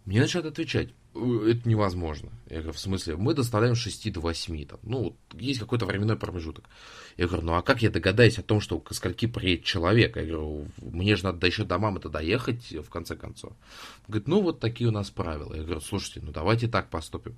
[0.06, 2.30] Мне начинают отвечать, «Э, это невозможно.
[2.48, 6.16] Я говорю, в смысле, мы доставляем с 6 до 8, там, ну, есть какой-то временной
[6.16, 6.64] промежуток.
[7.16, 10.16] Я говорю, ну а как я догадаюсь о том, что к скольки приедет человек?
[10.16, 13.50] Я говорю, мне же надо еще до мамы-то доехать, в конце концов.
[13.52, 15.54] Он говорит, ну вот такие у нас правила.
[15.54, 17.36] Я говорю, слушайте, ну давайте так поступим.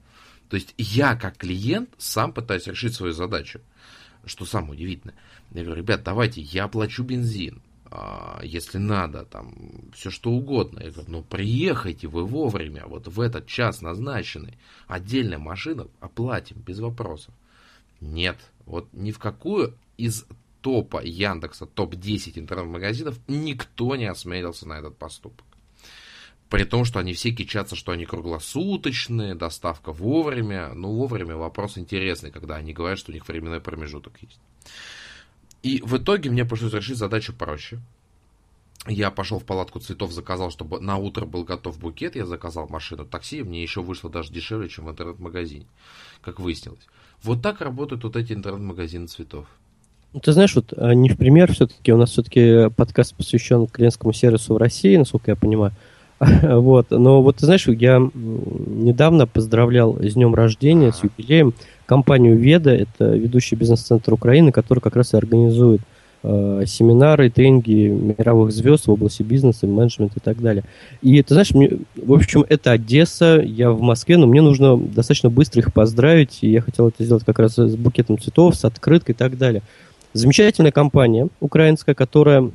[0.51, 3.61] То есть я, как клиент, сам пытаюсь решить свою задачу.
[4.27, 5.15] Что самое удивительное.
[5.53, 7.63] Я говорю, ребят, давайте, я оплачу бензин,
[8.43, 9.55] если надо, там,
[9.95, 10.81] все что угодно.
[10.81, 16.81] Я говорю, ну, приехайте вы вовремя, вот в этот час назначенный, отдельная машина, оплатим, без
[16.81, 17.35] вопросов.
[18.01, 20.27] Нет, вот ни в какую из
[20.61, 25.47] топа Яндекса, топ-10 интернет-магазинов, никто не осмелился на этот поступок.
[26.51, 30.73] При том, что они все кичатся, что они круглосуточные, доставка вовремя.
[30.75, 34.41] Ну, вовремя вопрос интересный, когда они говорят, что у них временной промежуток есть.
[35.63, 37.81] И в итоге мне пришлось решить задачу проще.
[38.87, 42.17] Я пошел в палатку цветов, заказал, чтобы на утро был готов букет.
[42.17, 45.67] Я заказал машину такси, мне еще вышло даже дешевле, чем в интернет-магазине,
[46.23, 46.87] как выяснилось.
[47.23, 49.47] Вот так работают вот эти интернет-магазины цветов.
[50.15, 54.13] Ну, ты знаешь, вот а, не в пример все-таки, у нас все-таки подкаст посвящен клиентскому
[54.13, 55.73] сервису в России, насколько я понимаю.
[56.43, 56.91] Вот.
[56.91, 61.55] Но вот ты знаешь, я недавно поздравлял с днем рождения, с юбилеем
[61.87, 65.81] компанию Веда, это ведущий бизнес-центр Украины, который как раз и организует
[66.23, 70.65] э, семинары, тренинги мировых звезд в области бизнеса, менеджмента и так далее.
[71.01, 75.31] И ты знаешь, мне, в общем, это Одесса, я в Москве, но мне нужно достаточно
[75.31, 79.15] быстро их поздравить, и я хотел это сделать как раз с букетом цветов, с открыткой
[79.15, 79.63] и так далее.
[80.13, 82.51] Замечательная компания украинская, которая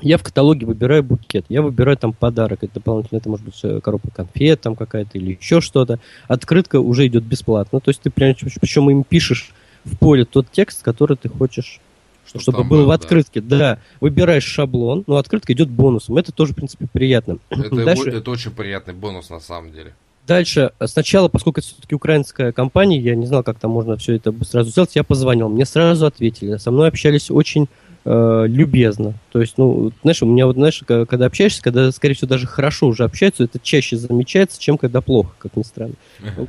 [0.00, 4.10] я в каталоге выбираю букет, я выбираю там подарок, это дополнительно, это может быть коробка
[4.10, 5.98] конфет там какая-то или еще что-то.
[6.26, 9.52] Открытка уже идет бесплатно, то есть ты прям, причем им пишешь
[9.84, 11.80] в поле тот текст, который ты хочешь
[12.28, 13.40] чтобы, чтобы был, был в открытке.
[13.40, 13.58] Да.
[13.58, 16.18] да, выбираешь шаблон, но открытка идет бонусом.
[16.18, 17.38] Это тоже, в принципе, приятно.
[17.48, 18.10] Это, Дальше...
[18.10, 19.94] это очень приятный бонус на самом деле.
[20.26, 24.34] Дальше, сначала, поскольку это все-таки украинская компания, я не знал, как там можно все это
[24.44, 26.58] сразу сделать, я позвонил, мне сразу ответили.
[26.58, 27.66] Со мной общались очень
[28.08, 29.14] э, любезно.
[29.32, 32.86] То есть, ну, знаешь, у меня вот, знаешь, когда общаешься, когда, скорее всего, даже хорошо
[32.86, 35.94] уже общаются, это чаще замечается, чем когда плохо, как ни странно.
[36.36, 36.48] Вот.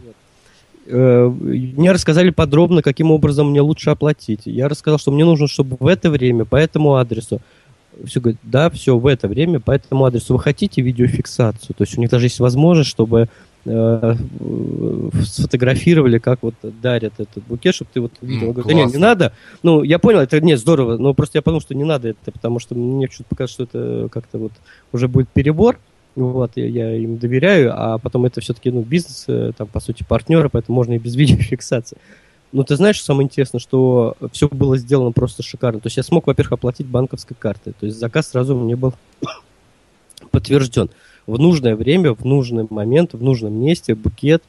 [0.85, 4.41] Э, мне рассказали подробно, каким образом мне лучше оплатить.
[4.45, 7.41] Я рассказал, что мне нужно, чтобы в это время, по этому адресу,
[8.05, 10.33] все говорят, да, все в это время, по этому адресу.
[10.33, 11.75] Вы хотите видеофиксацию?
[11.75, 13.27] То есть у них даже есть возможность, чтобы
[13.65, 14.15] э,
[15.23, 18.49] сфотографировали, как вот дарят этот букет, чтобы ты вот видел.
[18.49, 19.33] Mm, говорю, да нет, не надо.
[19.63, 22.59] Ну, я понял, это не здорово, но просто я подумал, что не надо это, потому
[22.59, 24.51] что мне что-то показалось, что это как-то вот
[24.91, 25.79] уже будет перебор.
[26.15, 30.03] Вот, я, я им доверяю, а потом это все-таки, ну, бизнес, э, там, по сути,
[30.03, 31.97] партнеры, поэтому можно и без видеофиксации.
[32.51, 35.79] Но ты знаешь, самое интересное, что все было сделано просто шикарно.
[35.79, 37.73] То есть я смог, во-первых, оплатить банковской картой.
[37.79, 38.93] То есть заказ сразу мне был
[40.31, 40.89] подтвержден.
[41.29, 44.41] В нужное время, в нужный момент, в нужном месте букет,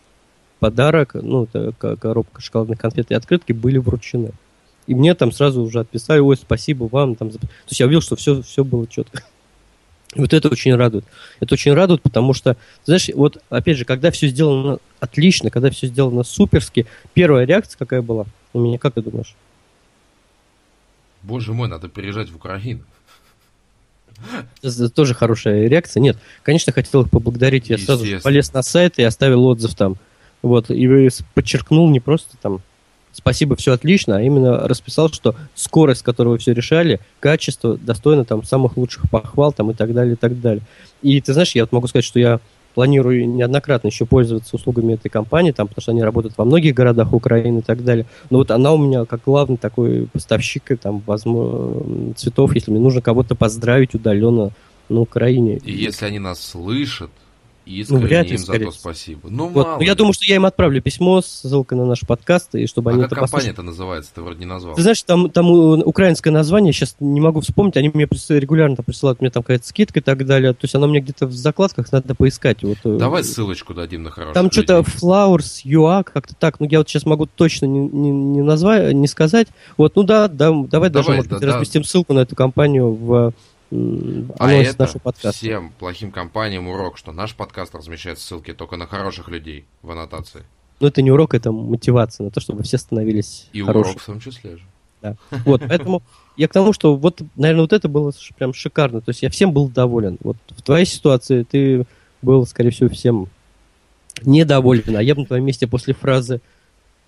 [0.61, 4.31] подарок, ну, это коробка шоколадных конфет и открытки были вручены.
[4.87, 7.17] И мне там сразу уже отписали, ой, спасибо вам.
[7.17, 7.29] Там...
[7.29, 9.25] То есть я увидел, что все, все было четко.
[10.15, 11.05] И вот это очень радует.
[11.39, 12.57] Это очень радует, потому что,
[12.87, 18.01] знаешь, вот опять же, когда все сделано отлично, когда все сделано суперски, первая реакция какая
[18.01, 18.25] была
[18.55, 19.37] у меня, как ты думаешь?
[21.23, 22.85] Боже мой, надо переезжать в Украину.
[24.63, 26.01] Это тоже хорошая реакция.
[26.01, 27.71] Нет, конечно, хотел их поблагодарить.
[27.71, 29.97] Я сразу полез на сайт и оставил отзыв там.
[30.43, 32.61] Вот, и подчеркнул не просто там
[33.13, 38.25] спасибо, все отлично, а именно расписал, что скорость, с которой вы все решали, качество достойно
[38.25, 40.63] там самых лучших похвал там и так далее, и так далее.
[41.03, 42.41] И ты знаешь, я вот могу сказать, что я
[42.75, 47.13] планирую неоднократно еще пользоваться услугами этой компании, там, потому что они работают во многих городах
[47.13, 48.07] Украины и так далее.
[48.31, 53.01] Но вот она у меня как главный такой поставщик там, возможно, цветов, если мне нужно
[53.01, 54.51] кого-то поздравить удаленно
[54.89, 55.57] на Украине.
[55.65, 57.11] И если они нас слышат,
[57.67, 59.29] искренне ну, вряд ли, им за то спасибо.
[59.29, 59.79] Ну, вот, мало.
[59.79, 62.91] Ну, я думаю, что я им отправлю письмо с ссылкой на наш подкаст, и чтобы
[62.91, 64.13] а они как это компания-то называется?
[64.15, 64.75] Ты вроде не назвал.
[64.75, 69.21] Ты знаешь, там, там украинское название, сейчас не могу вспомнить, они мне регулярно там присылают,
[69.21, 72.15] мне там какая-то скидка и так далее, то есть оно мне где-то в закладках надо
[72.15, 72.63] поискать.
[72.63, 76.79] Вот, э, Давай ссылочку дадим на хорошую Там что-то Flowers, UA, как-то так, ну я
[76.79, 79.49] вот сейчас могу точно не, не, не назвать, не сказать.
[79.77, 81.53] Вот, ну да, да давай, давай даже, может да, быть, да.
[81.55, 83.33] разместим ссылку на эту компанию в
[83.71, 84.87] а это
[85.33, 90.43] всем плохим компаниям урок, что наш подкаст размещает ссылки только на хороших людей в аннотации.
[90.81, 93.93] Ну, это не урок, это мотивация на то, чтобы все становились И хорошими.
[93.93, 94.65] урок в том числе же.
[95.03, 95.17] Да.
[95.45, 96.03] Вот, поэтому
[96.37, 99.01] я к тому, что вот, наверное, вот это было прям шикарно.
[99.01, 100.19] То есть я всем был доволен.
[100.23, 101.87] Вот в твоей ситуации ты
[102.23, 103.29] был, скорее всего, всем
[104.23, 104.97] недоволен.
[104.97, 106.41] А я бы на твоем месте после фразы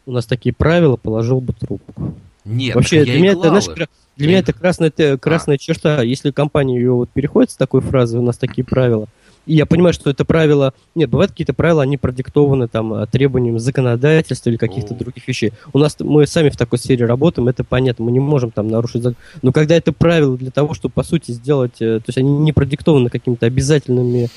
[0.07, 2.15] «у нас такие правила» положил бы трубку.
[2.45, 5.59] Нет, Вообще, для меня, это, знаешь, для меня это красная, это красная а.
[5.59, 6.03] черта.
[6.03, 9.09] Если компания ее вот переходит с такой фразы, у нас такие правила,
[9.47, 10.73] и я понимаю, что это правило...
[10.95, 15.53] Нет, бывают какие-то правила, они продиктованы там требованиям законодательства или каких-то других вещей.
[15.73, 19.03] У нас мы сами в такой сфере работаем, это понятно, мы не можем там нарушить
[19.03, 19.17] закон.
[19.43, 21.81] Но когда это правило для того, чтобы, по сути, сделать...
[21.81, 24.29] Э, то есть они не продиктованы какими-то обязательными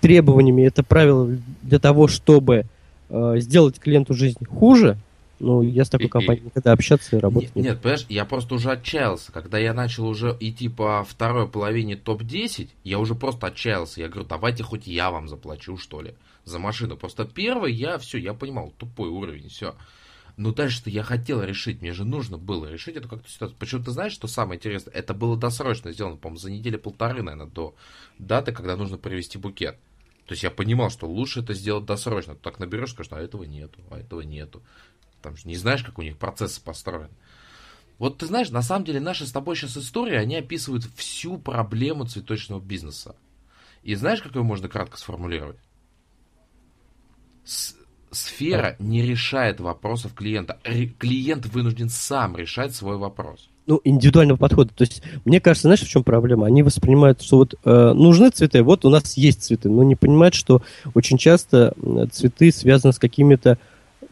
[0.00, 1.28] требованиями, это правило
[1.62, 2.66] для того, чтобы
[3.08, 4.98] э, сделать клиенту жизнь хуже,
[5.44, 8.54] ну, я с такой компанией никогда общаться и работать нет, не Нет, понимаешь, я просто
[8.54, 9.30] уже отчаялся.
[9.30, 14.00] Когда я начал уже идти по второй половине топ-10, я уже просто отчаялся.
[14.00, 16.14] Я говорю, давайте хоть я вам заплачу, что ли,
[16.44, 16.96] за машину.
[16.96, 19.74] Просто первый я все, я понимал, тупой уровень, все.
[20.36, 23.56] Но дальше-то я хотел решить, мне же нужно было решить эту как-то ситуацию.
[23.58, 24.92] Почему ты знаешь, что самое интересное?
[24.92, 27.74] Это было досрочно сделано, по-моему, за неделю полторы, наверное, до
[28.18, 29.76] даты, когда нужно привезти букет.
[30.26, 32.34] То есть я понимал, что лучше это сделать досрочно.
[32.34, 34.62] Ты так наберешь, скажешь, а этого нету, а этого нету.
[35.24, 37.08] Там же не знаешь, как у них процессы построены.
[37.98, 42.04] Вот ты знаешь, на самом деле наши с тобой сейчас истории, они описывают всю проблему
[42.04, 43.16] цветочного бизнеса.
[43.82, 45.56] И знаешь, как ее можно кратко сформулировать?
[47.42, 47.74] С
[48.10, 50.58] сфера не решает вопросов клиента.
[50.62, 53.48] Ре клиент вынужден сам решать свой вопрос.
[53.66, 54.74] Ну, индивидуального подхода.
[54.74, 56.46] То есть, мне кажется, знаешь, в чем проблема?
[56.46, 60.34] Они воспринимают, что вот э, нужны цветы, вот у нас есть цветы, но не понимают,
[60.34, 60.62] что
[60.92, 61.72] очень часто
[62.12, 63.58] цветы связаны с какими-то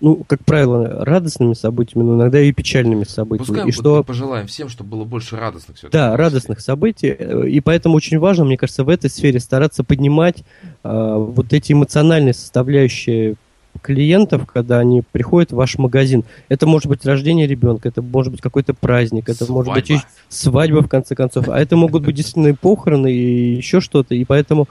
[0.02, 3.46] ну, как правило, радостными событиями, но иногда и печальными событиями.
[3.46, 4.02] Пускай и что...
[4.02, 7.10] пожелаем всем, чтобы было больше радостных все Да, радостных событий.
[7.48, 10.42] И поэтому очень важно, мне кажется, в этой сфере стараться поднимать
[10.82, 13.36] э, вот эти эмоциональные составляющие
[13.80, 16.24] клиентов, когда они приходят в ваш магазин.
[16.48, 19.54] Это может быть рождение ребенка, это может быть какой-то праздник, это свадьба.
[19.54, 21.48] может быть свадьба, в конце концов.
[21.48, 24.16] А это могут быть действительно похороны, и еще что-то.
[24.16, 24.68] И поэтому...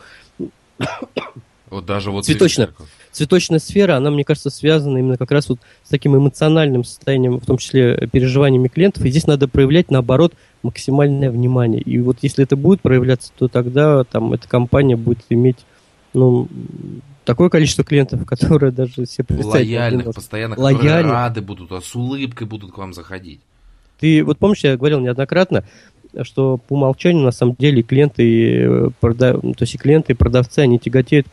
[1.69, 2.69] Вот даже вот цветочная,
[3.11, 7.45] цветочная сфера, она, мне кажется, связана именно как раз вот с таким эмоциональным состоянием, в
[7.45, 9.05] том числе переживаниями клиентов.
[9.05, 10.33] И здесь надо проявлять, наоборот,
[10.63, 11.81] максимальное внимание.
[11.81, 15.57] И вот если это будет проявляться, то тогда там эта компания будет иметь,
[16.13, 16.47] ну,
[17.25, 20.87] такое количество клиентов, которые даже все Лояльных, постоянно, Лояльных.
[20.87, 23.41] которые рады будут, а с улыбкой будут к вам заходить.
[23.99, 25.63] Ты вот помнишь, я говорил неоднократно,
[26.23, 29.33] что по умолчанию на самом деле клиенты, э, прода...
[29.33, 31.27] то есть и клиенты, и продавцы, они тяготеют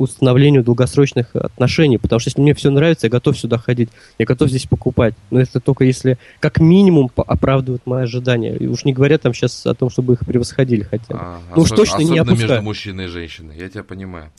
[0.00, 4.48] установлению долгосрочных отношений, потому что если мне все нравится, я готов сюда ходить, я готов
[4.48, 5.14] здесь покупать.
[5.30, 8.56] Но это только если как минимум оправдывает мои ожидания.
[8.56, 11.20] И уж не говоря там сейчас о том, чтобы их превосходили хотя бы.
[11.20, 12.48] А, ну уж точно не опускаю.
[12.48, 14.30] между мужчиной и женщиной, я тебя понимаю.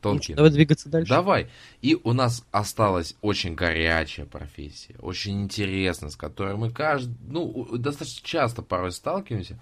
[0.00, 0.32] Тонкий.
[0.32, 1.08] Ну, давай двигаться дальше.
[1.08, 1.46] Давай.
[1.80, 8.20] И у нас осталась очень горячая профессия, очень интересная, с которой мы каждый, ну, достаточно
[8.22, 9.58] часто порой сталкиваемся.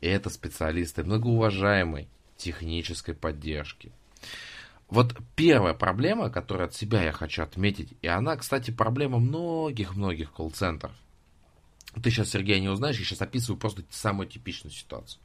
[0.00, 2.08] И это специалисты многоуважаемой
[2.42, 3.92] технической поддержки.
[4.88, 10.92] Вот первая проблема, которую от себя я хочу отметить, и она, кстати, проблема многих-многих колл-центров.
[12.02, 15.20] Ты сейчас, Сергей, не узнаешь, я сейчас описываю просто самую типичную ситуацию.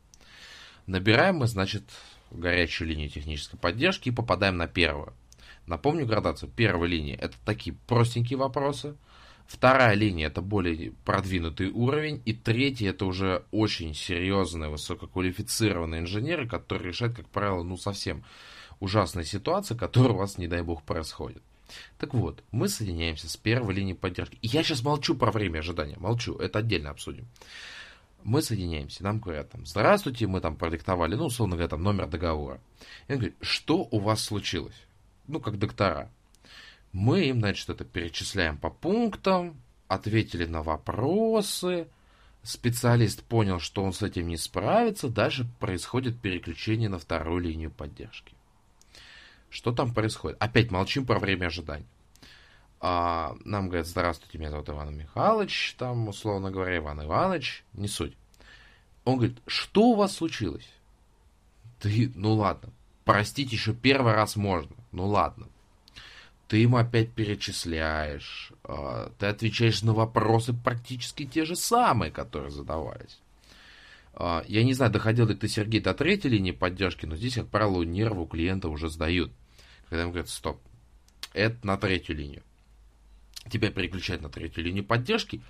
[0.86, 1.84] Набираем мы, значит,
[2.32, 5.13] горячую линию технической поддержки и попадаем на первую.
[5.65, 6.49] Напомню градацию.
[6.55, 8.95] Первая линия это такие простенькие вопросы.
[9.48, 12.22] Вторая линия это более продвинутый уровень.
[12.26, 18.24] И третья это уже очень серьезные, высококвалифицированные инженеры, которые решают, как правило, ну совсем
[18.80, 21.41] ужасные ситуации, которые у вас, не дай бог, происходят.
[21.98, 24.38] Так вот, мы соединяемся с первой линией поддержки.
[24.41, 27.28] Я сейчас молчу про время ожидания, молчу, это отдельно обсудим
[28.28, 32.60] мы соединяемся, нам говорят там, здравствуйте, мы там продиктовали, ну, условно говоря, там номер договора.
[33.08, 34.76] И он говорит, что у вас случилось?
[35.28, 36.12] Ну, как доктора.
[36.98, 41.89] Мы им, значит, это перечисляем по пунктам, ответили на вопросы,
[42.41, 48.34] специалист понял, что он с этим не справится, дальше происходит переключение на вторую линию поддержки.
[49.52, 50.41] Что там происходит?
[50.41, 51.86] Опять молчим про время ожидания
[52.80, 58.18] а, нам говорят, здравствуйте, меня зовут Иван Михайлович, там, условно говоря, Иван Иванович, не суть.
[59.06, 60.68] Он говорит, что у вас случилось?
[61.80, 62.74] Ты, ну ладно,
[63.06, 65.48] простить еще первый раз можно, ну ладно.
[66.48, 73.20] Ты ему опять перечисляешь, а, ты отвечаешь на вопросы практически те же самые, которые задавались.
[74.14, 77.48] А, я не знаю, доходил ли ты, Сергей, до третьей линии поддержки, но здесь, как
[77.50, 79.32] правило, нервы у клиента уже сдают.
[79.89, 80.62] Когда ему говорят, стоп,
[81.34, 82.43] это на третью линию
[83.50, 85.41] тебя переключают на третью линию поддержки,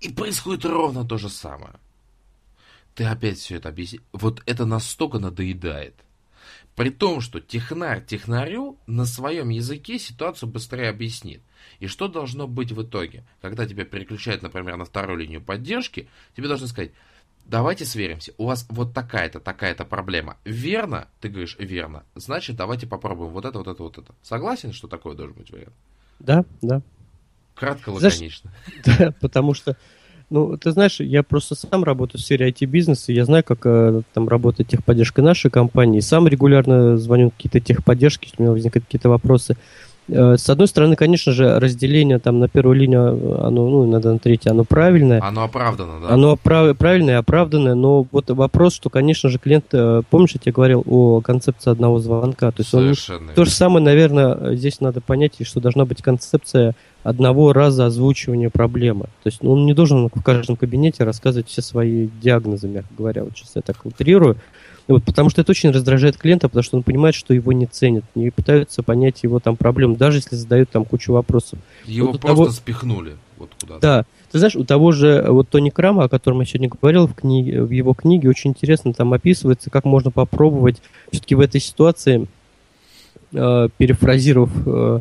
[0.00, 1.74] и происходит ровно то же самое.
[2.94, 4.00] Ты опять все это объясни.
[4.12, 5.94] Вот это настолько надоедает.
[6.80, 11.42] При том, что технарь технарю на своем языке ситуацию быстрее объяснит.
[11.78, 13.22] И что должно быть в итоге?
[13.42, 16.92] Когда тебя переключают, например, на вторую линию поддержки, тебе должны сказать,
[17.44, 20.38] давайте сверимся, у вас вот такая-то, такая-то проблема.
[20.46, 21.08] Верно?
[21.20, 22.06] Ты говоришь, верно.
[22.14, 24.14] Значит, давайте попробуем вот это, вот это, вот это.
[24.22, 25.74] Согласен, что такое должен быть вариант?
[26.18, 26.80] Да, да.
[27.56, 28.54] Кратко, лаконично.
[28.86, 29.76] Да, потому что,
[30.30, 34.28] ну, ты знаешь, я просто сам работаю в сфере IT-бизнеса, я знаю, как э, там
[34.28, 39.56] работает техподдержка нашей компании, сам регулярно звоню какие-то техподдержки, у меня возникают какие-то вопросы.
[40.12, 44.52] С одной стороны, конечно же, разделение там на первую линию, оно, ну, иногда на третью,
[44.52, 45.20] оно правильное.
[45.22, 46.08] Оно оправдано, да?
[46.10, 50.52] Оно прав, правильное, оправданное, но вот вопрос, что, конечно же, клиент, э, помнишь, я тебе
[50.52, 53.28] говорил о концепции одного звонка, то есть Совершенно.
[53.28, 58.50] он, то же самое, наверное, здесь надо понять, что должна быть концепция одного раза озвучивания
[58.50, 59.04] проблемы.
[59.22, 63.24] То есть ну, он не должен в каждом кабинете рассказывать все свои диагнозы, мягко говоря.
[63.24, 64.36] Вот сейчас я так утрирую.
[64.90, 68.04] Вот, потому что это очень раздражает клиента, потому что он понимает, что его не ценят,
[68.14, 71.58] не пытаются понять его там проблем, даже если задают там кучу вопросов.
[71.86, 72.50] Его вот просто того...
[72.50, 73.80] спихнули вот куда-то.
[73.80, 74.04] Да.
[74.32, 77.62] Ты знаешь, у того же вот Тони Крама, о котором я сегодня говорил в, книге,
[77.62, 82.28] в его книге, очень интересно там описывается, как можно попробовать все-таки в этой ситуации,
[83.32, 85.00] э, перефразировав э,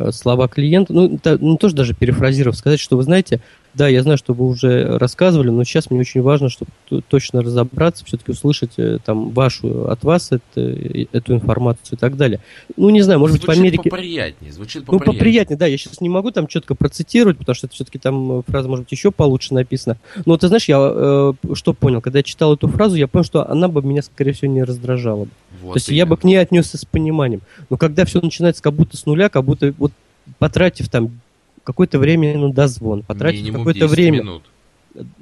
[0.00, 3.40] Э, слова клиента, ну, это, ну, тоже даже перефразировав, сказать, что вы знаете,
[3.74, 6.72] да, я знаю, что вы уже рассказывали, но сейчас мне очень важно, чтобы
[7.08, 12.16] точно разобраться, все-таки услышать э, там вашу, от вас это, э, эту информацию и так
[12.16, 12.40] далее.
[12.76, 13.90] Ну, не знаю, может звучит быть, в Америке...
[13.90, 15.12] поприятнее, звучит поприятнее.
[15.12, 18.42] Ну, поприятнее, да, я сейчас не могу там четко процитировать, потому что это все-таки там
[18.42, 19.98] фраза, может быть, еще получше написана.
[20.26, 23.48] Но ты знаешь, я э, что понял, когда я читал эту фразу, я понял, что
[23.48, 25.28] она бы меня, скорее всего, не раздражала.
[25.62, 25.98] Вот То есть именно.
[25.98, 27.42] я бы к ней отнесся с пониманием.
[27.68, 29.92] Но когда все начинается как будто с нуля, как будто вот
[30.38, 31.20] потратив там
[31.64, 34.20] какое-то время на дозвон, потратив какое-то время...
[34.20, 34.42] Минут.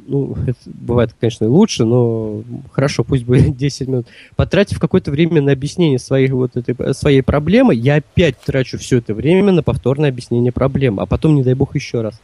[0.07, 4.07] Ну, это бывает, конечно, и лучше, но хорошо, пусть будет 10 минут.
[4.35, 9.13] Потратив какое-то время на объяснение своей, вот этой, своей проблемы, я опять трачу все это
[9.13, 12.19] время на повторное объяснение проблемы, а потом, не дай бог, еще раз.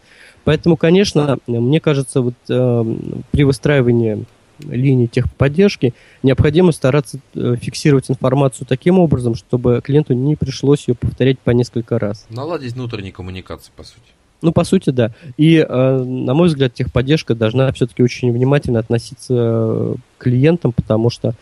[0.45, 2.97] Поэтому, конечно, мне кажется, вот э,
[3.31, 4.25] при выстраивании
[4.61, 11.39] линии техподдержки, необходимо стараться э, фиксировать информацию таким образом, чтобы клиенту не пришлось ее повторять
[11.39, 12.27] по несколько раз.
[12.31, 14.01] Наладить внутренние коммуникации, по сути.
[14.43, 15.13] Ну, по сути, да.
[15.37, 21.35] И, э, на мой взгляд, техподдержка должна все-таки очень внимательно относиться к клиентам, потому что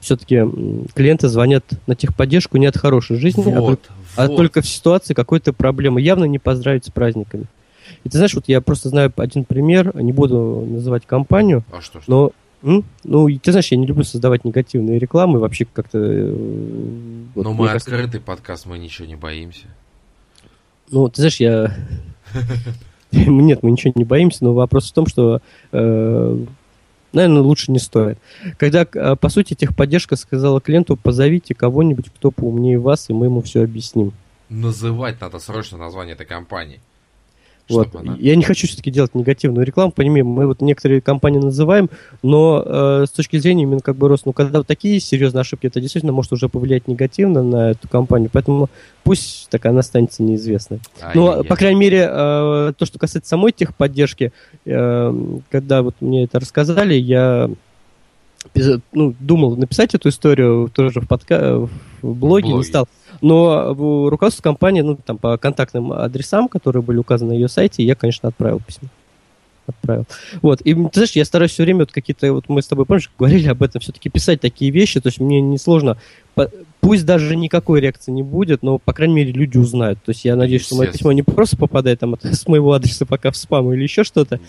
[0.00, 0.42] все-таки
[0.94, 3.80] клиенты звонят на техподдержку не от хорошей жизни, вот, а, вот.
[4.16, 6.00] а только в ситуации какой-то проблемы.
[6.00, 7.46] Явно не поздравить с праздниками.
[8.04, 12.00] И ты знаешь, вот я просто знаю один пример, не буду называть компанию, а что,
[12.00, 12.10] что?
[12.10, 12.84] но м?
[13.04, 15.98] ну, ты знаешь, я не люблю создавать негативные рекламы, вообще как-то...
[15.98, 16.34] Э,
[17.34, 18.20] вот, но мы открытый кажется...
[18.20, 19.66] подкаст, мы ничего не боимся.
[20.90, 21.74] Ну, ты знаешь, я...
[23.12, 26.44] Нет, мы ничего не боимся, но вопрос в том, что э,
[27.12, 28.18] наверное, лучше не стоит.
[28.58, 33.42] Когда, э, по сути, техподдержка сказала клиенту, позовите кого-нибудь, кто поумнее вас, и мы ему
[33.42, 34.12] все объясним.
[34.48, 36.80] Называть надо срочно название этой компании.
[37.68, 37.94] Вот.
[37.94, 38.16] Она...
[38.18, 41.90] Я не хочу все-таки делать негативную рекламу, понимаем, мы вот некоторые компании называем,
[42.22, 45.66] но э, с точки зрения именно как бы рост, ну когда вот такие серьезные ошибки,
[45.66, 48.68] это действительно может уже повлиять негативно на эту компанию, поэтому
[49.04, 50.80] пусть так она останется неизвестной.
[51.00, 54.32] А но, по крайней мере, э, то, что касается самой техподдержки,
[54.64, 57.50] э, когда вот мне это рассказали, я
[58.92, 61.58] ну, думал написать эту историю тоже в, подка...
[61.58, 61.70] в
[62.14, 62.88] блоге, в не стал.
[63.20, 63.74] Но
[64.10, 68.28] руководство компании, ну, там, по контактным адресам, которые были указаны на ее сайте, я, конечно,
[68.28, 68.88] отправил письмо.
[69.66, 70.06] Отправил.
[70.42, 70.60] Вот.
[70.62, 73.48] И ты знаешь, я стараюсь все время вот какие-то, вот мы с тобой, помнишь, говорили
[73.48, 75.98] об этом, все-таки писать такие вещи, то есть мне несложно,
[76.80, 80.00] пусть даже никакой реакции не будет, но, по крайней мере, люди узнают.
[80.04, 83.30] То есть я надеюсь, что мое письмо не просто попадает там с моего адреса пока
[83.30, 84.40] в спам или еще что-то,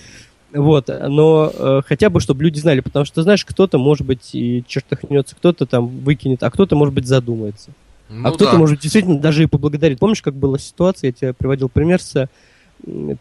[0.54, 4.64] вот, но э, хотя бы, чтобы люди знали, потому что, знаешь, кто-то, может быть, и
[4.68, 7.72] чертыхнется, кто-то там выкинет, а кто-то, может быть, задумается.
[8.10, 8.58] Ну, а кто-то, да.
[8.58, 10.00] может, действительно даже и поблагодарит.
[10.00, 12.30] Помнишь, как была ситуация, я тебе приводил пример с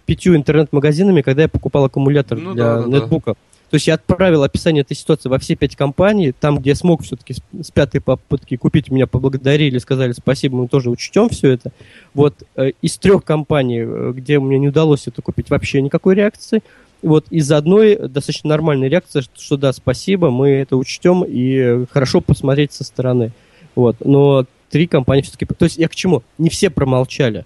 [0.06, 3.32] пятью интернет-магазинами, когда я покупал аккумулятор ну, для да, да, нетбука.
[3.32, 3.36] Да.
[3.70, 7.02] То есть я отправил описание этой ситуации во все пять компаний, там, где я смог
[7.02, 11.72] все-таки с пятой попытки купить, меня поблагодарили, сказали спасибо, мы тоже учтем все это.
[12.12, 16.62] Вот э, из трех компаний, э, где мне не удалось это купить, вообще никакой реакции
[17.03, 22.72] вот из одной достаточно нормальной реакции, что, да, спасибо, мы это учтем и хорошо посмотреть
[22.72, 23.32] со стороны.
[23.74, 23.96] Вот.
[24.05, 25.46] Но три компании все-таки...
[25.46, 26.22] То есть я к чему?
[26.38, 27.44] Не все промолчали.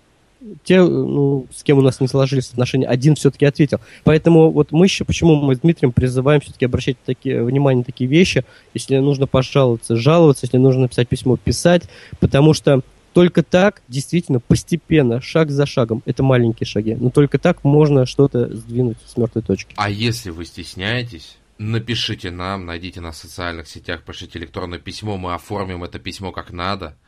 [0.62, 3.80] Те, ну, с кем у нас не сложились отношения, один все-таки ответил.
[4.04, 8.08] Поэтому вот мы еще, почему мы с Дмитрием призываем все-таки обращать такие, внимание на такие
[8.08, 11.84] вещи, если нужно пожаловаться, жаловаться, если нужно написать письмо, писать,
[12.20, 12.82] потому что
[13.16, 18.54] только так, действительно, постепенно, шаг за шагом, это маленькие шаги, но только так можно что-то
[18.54, 19.72] сдвинуть с мертвой точки.
[19.78, 25.32] А если вы стесняетесь, напишите нам, найдите нас в социальных сетях, пишите электронное письмо, мы
[25.32, 26.98] оформим это письмо как надо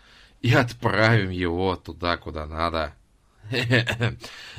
[0.41, 2.95] и отправим его туда, куда надо.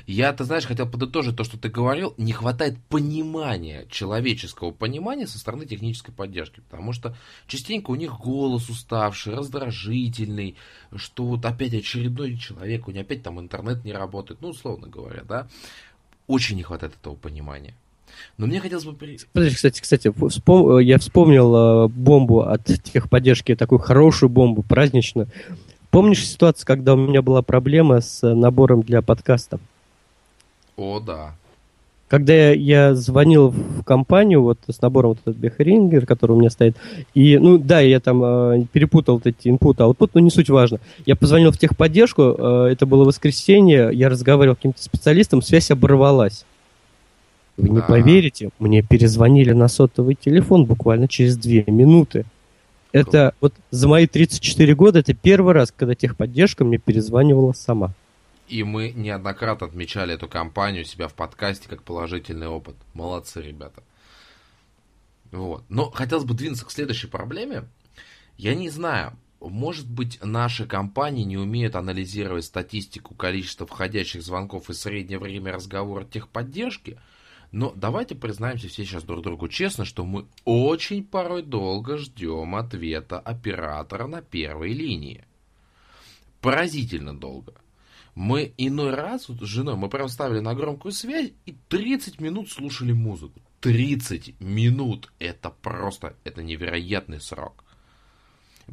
[0.08, 2.14] Я, ты знаешь, хотел подытожить то, что ты говорил.
[2.18, 6.62] Не хватает понимания, человеческого понимания со стороны технической поддержки.
[6.70, 7.16] Потому что
[7.48, 10.56] частенько у них голос уставший, раздражительный,
[10.96, 15.24] что вот опять очередной человек, у него опять там интернет не работает, ну, условно говоря,
[15.24, 15.48] да.
[16.28, 17.74] Очень не хватает этого понимания.
[18.38, 18.94] Но мне хотелось бы...
[19.34, 20.80] Подожди, кстати, кстати, вспом...
[20.80, 25.28] я вспомнил э, бомбу от техподдержки, такую хорошую бомбу, праздничную.
[25.92, 29.60] Помнишь ситуацию, когда у меня была проблема с э, набором для подкаста?
[30.78, 31.36] О, да.
[32.08, 36.50] Когда я, я звонил в компанию вот с набором вот этот Бехрингер, который у меня
[36.50, 36.76] стоит,
[37.14, 40.80] и, ну, да, я там э, перепутал вот эти input, output, но не суть важно.
[41.06, 46.46] Я позвонил в техподдержку, э, это было воскресенье, я разговаривал с каким-то специалистом, связь оборвалась.
[47.58, 47.74] Вы да.
[47.74, 52.26] не поверите, мне перезвонили на сотовый телефон буквально через две минуты.
[52.92, 57.94] Это вот за мои 34 года это первый раз, когда техподдержка мне перезванивала сама.
[58.48, 62.76] И мы неоднократно отмечали эту компанию у себя в подкасте как положительный опыт.
[62.96, 63.84] Молодцы, ребята.
[65.32, 65.64] Вот.
[65.70, 67.66] Но хотелось бы двинуться к следующей проблеме.
[68.38, 74.74] Я не знаю, может быть, наши компании не умеют анализировать статистику количества входящих звонков и
[74.74, 76.98] среднее время разговора техподдержки–
[77.52, 83.20] но давайте признаемся все сейчас друг другу честно, что мы очень порой долго ждем ответа
[83.20, 85.26] оператора на первой линии.
[86.42, 87.54] Поразительно долго.
[88.14, 92.50] Мы иной раз вот с женой, мы прям ставили на громкую связь и 30 минут
[92.50, 93.42] слушали музыку.
[93.62, 95.12] 30 минут!
[95.20, 97.64] Это просто, это невероятный срок.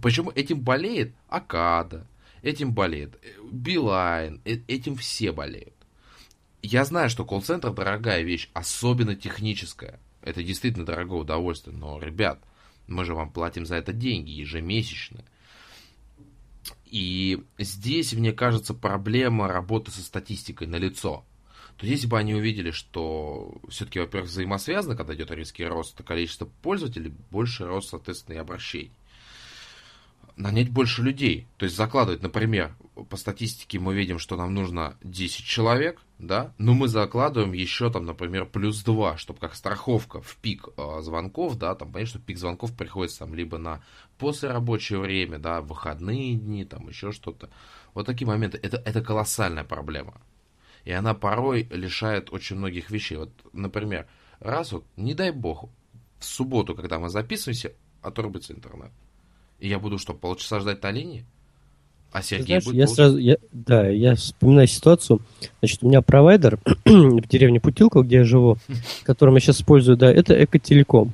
[0.01, 2.07] Почему этим болеет Акада,
[2.43, 3.19] этим болеет
[3.51, 5.76] Билайн, э, этим все болеют.
[6.63, 10.01] Я знаю, что колл-центр дорогая вещь, особенно техническая.
[10.23, 11.77] Это действительно дорогое удовольствие.
[11.77, 12.43] Но, ребят,
[12.87, 15.25] мы же вам платим за это деньги ежемесячно.
[16.85, 21.25] И здесь, мне кажется, проблема работы со статистикой на лицо.
[21.77, 26.49] То есть, если бы они увидели, что все-таки, во-первых, взаимосвязано, когда идет резкий рост количества
[26.63, 28.93] пользователей, больше рост, соответственно, и обращений
[30.37, 31.47] нанять больше людей.
[31.57, 36.73] То есть закладывать, например, по статистике мы видим, что нам нужно 10 человек, да, но
[36.73, 41.75] мы закладываем еще там, например, плюс 2, чтобы как страховка в пик э, звонков, да,
[41.75, 43.83] там, понятно, что пик звонков приходится там либо на
[44.19, 47.51] послерабочее время, да, выходные дни, там еще что-то.
[47.93, 50.21] Вот такие моменты, это, это колоссальная проблема.
[50.85, 53.17] И она порой лишает очень многих вещей.
[53.17, 54.07] Вот, например,
[54.41, 55.69] раз вот, не дай бог,
[56.19, 58.93] в субботу, когда мы записываемся, отрубится интернет.
[59.59, 61.27] И я буду что, полчаса ждать на линии?
[62.13, 65.21] А Сергей Знаешь, будет я сразу, я, Да, я вспоминаю ситуацию.
[65.61, 68.59] Значит, у меня провайдер в деревне Путилка, где я живу,
[69.05, 71.13] которым я сейчас использую, да, это Экотелеком.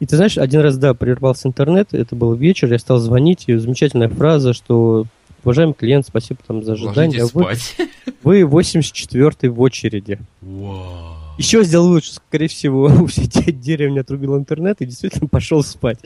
[0.00, 3.54] И ты знаешь, один раз, да, прервался интернет, это был вечер, я стал звонить, и
[3.56, 5.06] замечательная фраза, что
[5.44, 7.24] уважаемый клиент, спасибо там за ожидание.
[7.32, 10.18] Вы, вы 84-й в очереди.
[10.42, 11.17] Wow.
[11.38, 15.98] Еще сделал лучше, скорее всего, у всей деревни отрубил интернет и действительно пошел спать.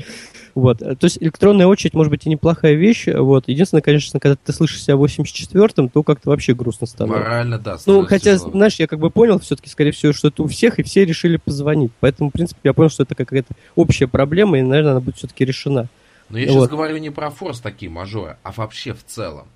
[0.55, 0.78] Вот.
[0.78, 3.07] То есть электронная очередь может быть и неплохая вещь.
[3.07, 3.49] Вот.
[3.49, 7.24] Единственное, конечно, когда ты слышишь себя в 84-м, то как-то вообще грустно становится.
[7.24, 7.78] Морально, да.
[7.87, 8.51] Ну, хотя, тяжело.
[8.51, 11.39] знаешь, я как бы понял все-таки, скорее всего, что это у всех, и все решили
[11.39, 11.93] позвонить.
[12.01, 15.47] Поэтому, в принципе, я понял, что это какая-то общая проблема, и, наверное, она будет все-таки
[15.47, 15.89] решена.
[16.28, 16.61] Но я вот.
[16.61, 19.47] сейчас говорю не про форс такие мажоры, а вообще в целом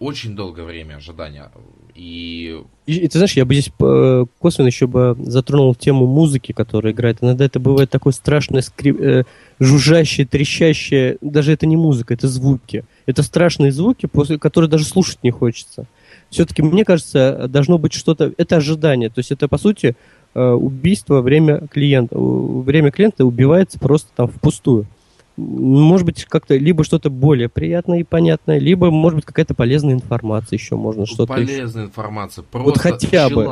[0.00, 1.50] очень долгое время ожидания.
[1.94, 2.58] И...
[2.86, 2.92] и...
[2.94, 7.18] И ты знаешь, я бы здесь э, косвенно еще бы затронул тему музыки, которая играет.
[7.20, 8.98] Иногда это бывает такое страшное, скрип...
[8.98, 9.24] э,
[9.60, 11.18] жужжащее, трещащее.
[11.20, 12.84] Даже это не музыка, это звуки.
[13.04, 15.84] Это страшные звуки, после которые даже слушать не хочется.
[16.30, 18.32] Все-таки, мне кажется, должно быть что-то...
[18.38, 19.10] Это ожидание.
[19.10, 19.96] То есть это, по сути,
[20.34, 22.18] э, убийство время клиента.
[22.18, 24.86] Время клиента убивается просто там впустую
[25.40, 30.56] может быть, как-то либо что-то более приятное и понятное, либо, может быть, какая-то полезная информация
[30.56, 31.26] еще можно что-то.
[31.26, 31.90] Полезная еще.
[31.90, 33.46] информация, просто вот хотя бы.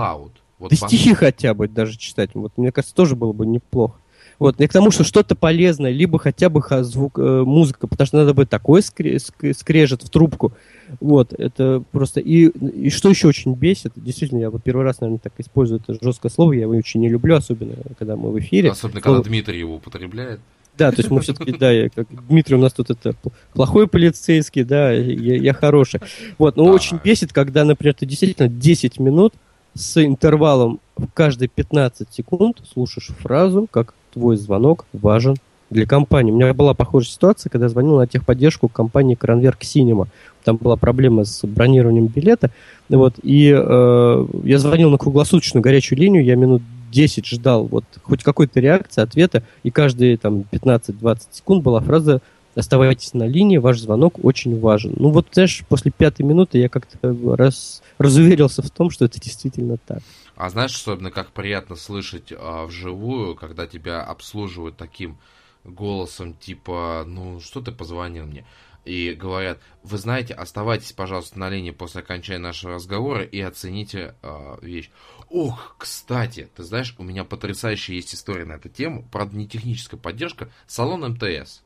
[0.59, 0.89] Вот да по...
[0.89, 3.95] стихи хотя бы даже читать, вот мне кажется, тоже было бы неплохо.
[4.39, 8.19] Вот, и к тому, что что-то полезное, либо хотя бы звук, э, музыка, потому что
[8.19, 9.19] надо быть такой скре-
[9.53, 10.53] скрежет в трубку.
[11.01, 12.21] Вот, это просто...
[12.21, 15.99] И, и что еще очень бесит, действительно, я вот первый раз, наверное, так использую это
[16.01, 18.71] жесткое слово, я его очень не люблю, особенно когда мы в эфире.
[18.71, 20.41] Особенно, когда Дмитрий его употребляет.
[20.79, 23.13] Да, то есть мы все-таки, да, я, как Дмитрий у нас тут это
[23.53, 26.01] плохой полицейский, да, я, я хороший.
[26.39, 26.71] Вот, но да.
[26.71, 29.35] очень бесит, когда, например, ты действительно 10 минут
[29.75, 35.37] с интервалом в каждые 15 секунд слушаешь фразу, как твой звонок важен
[35.69, 36.31] для компании.
[36.31, 40.07] У меня была похожая ситуация, когда я звонил на техподдержку компании Кранверк Cinema.
[40.45, 42.51] Там была проблема с бронированием билета.
[42.89, 48.23] Вот, и э, я звонил на круглосуточную горячую линию, я минут 10 ждал вот хоть
[48.23, 52.21] какой-то реакции, ответа, и каждые там 15-20 секунд была фраза
[52.55, 54.95] «Оставайтесь на линии, ваш звонок очень важен».
[54.97, 56.99] Ну вот, знаешь, после пятой минуты я как-то
[57.37, 60.01] раз, разуверился в том, что это действительно так.
[60.37, 65.19] А знаешь, особенно как приятно слышать а, вживую, когда тебя обслуживают таким
[65.65, 68.45] голосом, типа, ну, что ты позвонил мне?
[68.85, 74.57] И говорят, вы знаете, оставайтесь, пожалуйста, на линии после окончания нашего разговора и оцените э,
[74.63, 74.91] вещь.
[75.29, 80.01] Ох, кстати, ты знаешь, у меня потрясающая есть история на эту тему, правда, не техническая
[80.01, 81.63] поддержка, салон МТС.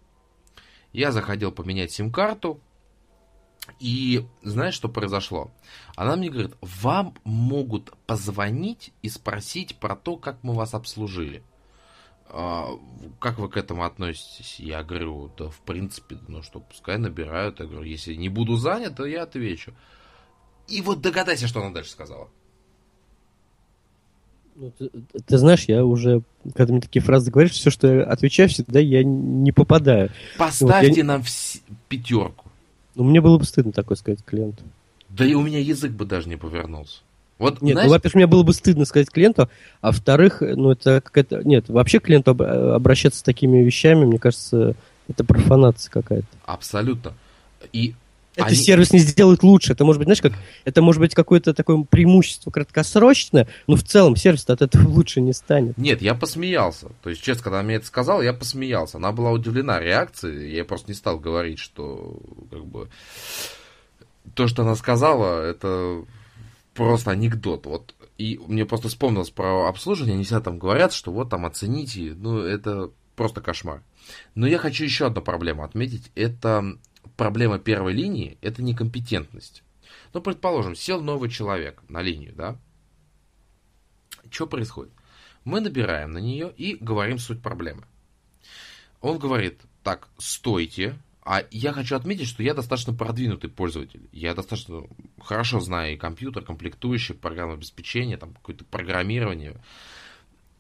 [0.93, 2.61] Я заходил поменять сим-карту,
[3.79, 5.53] и знаешь, что произошло?
[5.95, 11.45] Она мне говорит, вам могут позвонить и спросить про то, как мы вас обслужили.
[12.35, 12.79] А,
[13.21, 14.59] как вы к этому относитесь?
[14.59, 17.61] Я говорю, да в принципе, ну что, пускай набирают.
[17.61, 19.75] Я говорю, если не буду занят, то я отвечу.
[20.67, 22.31] И вот догадайся, что она дальше сказала.
[24.55, 24.91] Ну, ты,
[25.27, 26.23] ты знаешь, я уже,
[26.55, 30.11] когда мне такие фразы говоришь, все, что я отвечаю, всегда я не попадаю.
[30.39, 31.05] Поставьте вот, я...
[31.05, 31.61] нам вс...
[31.89, 32.51] пятерку.
[32.95, 34.65] Ну, мне было бы стыдно такое сказать клиенту.
[35.11, 37.01] Да и у меня язык бы даже не повернулся.
[37.39, 37.87] Вот, нет, ну, знаешь...
[37.87, 39.49] ну, во-первых, мне было бы стыдно сказать клиенту,
[39.81, 41.43] а во-вторых, ну, это какая-то...
[41.43, 42.43] Нет, вообще клиенту об...
[42.43, 44.75] обращаться с такими вещами, мне кажется,
[45.09, 46.27] это профанация какая-то.
[46.45, 47.15] Абсолютно.
[47.73, 47.95] И
[48.35, 48.57] это они...
[48.57, 49.73] сервис не сделает лучше.
[49.73, 50.33] Это может быть, знаешь, как
[50.65, 55.33] это может быть какое-то такое преимущество краткосрочное, но в целом сервис от этого лучше не
[55.33, 55.77] станет.
[55.77, 56.89] Нет, я посмеялся.
[57.03, 58.97] То есть, честно, когда она мне это сказала, я посмеялся.
[58.97, 60.55] Она была удивлена реакцией.
[60.55, 62.17] Я просто не стал говорить, что
[62.51, 62.89] как бы
[64.35, 66.03] то, что она сказала, это
[66.75, 67.67] просто анекдот.
[67.67, 72.15] Вот и мне просто вспомнилось про обслуживание, они всегда там говорят, что вот там оцените,
[72.17, 73.83] ну это просто кошмар.
[74.35, 76.79] Но я хочу еще одну проблему отметить, это
[77.17, 79.63] проблема первой линии, это некомпетентность.
[80.13, 82.59] Ну, предположим, сел новый человек на линию, да?
[84.31, 84.93] Что происходит?
[85.45, 87.85] Мы набираем на нее и говорим суть проблемы.
[89.01, 94.09] Он говорит, так, стойте, а я хочу отметить, что я достаточно продвинутый пользователь.
[94.13, 94.83] Я достаточно
[95.21, 99.61] хорошо знаю и компьютер, комплектующие, программное обеспечение, там какое-то программирование.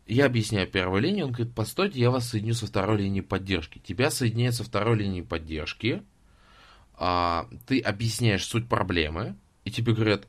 [0.06, 3.80] Я объясняю первую линию, он говорит, постойте, я вас соединю со второй линией поддержки.
[3.80, 6.02] Тебя соединяют со второй линией поддержки,
[6.94, 10.28] а, ты объясняешь суть проблемы, и тебе говорят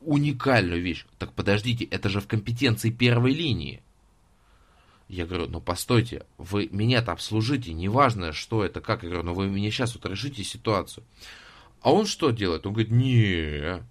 [0.00, 1.04] уникальную вещь.
[1.18, 3.82] Так подождите, это же в компетенции первой линии.
[5.10, 9.02] Я говорю, ну постойте, вы меня-то обслужите, неважно, что это, как.
[9.02, 11.02] Я говорю, ну вы мне сейчас вот решите ситуацию.
[11.80, 12.64] А он что делает?
[12.64, 13.82] Он говорит, не,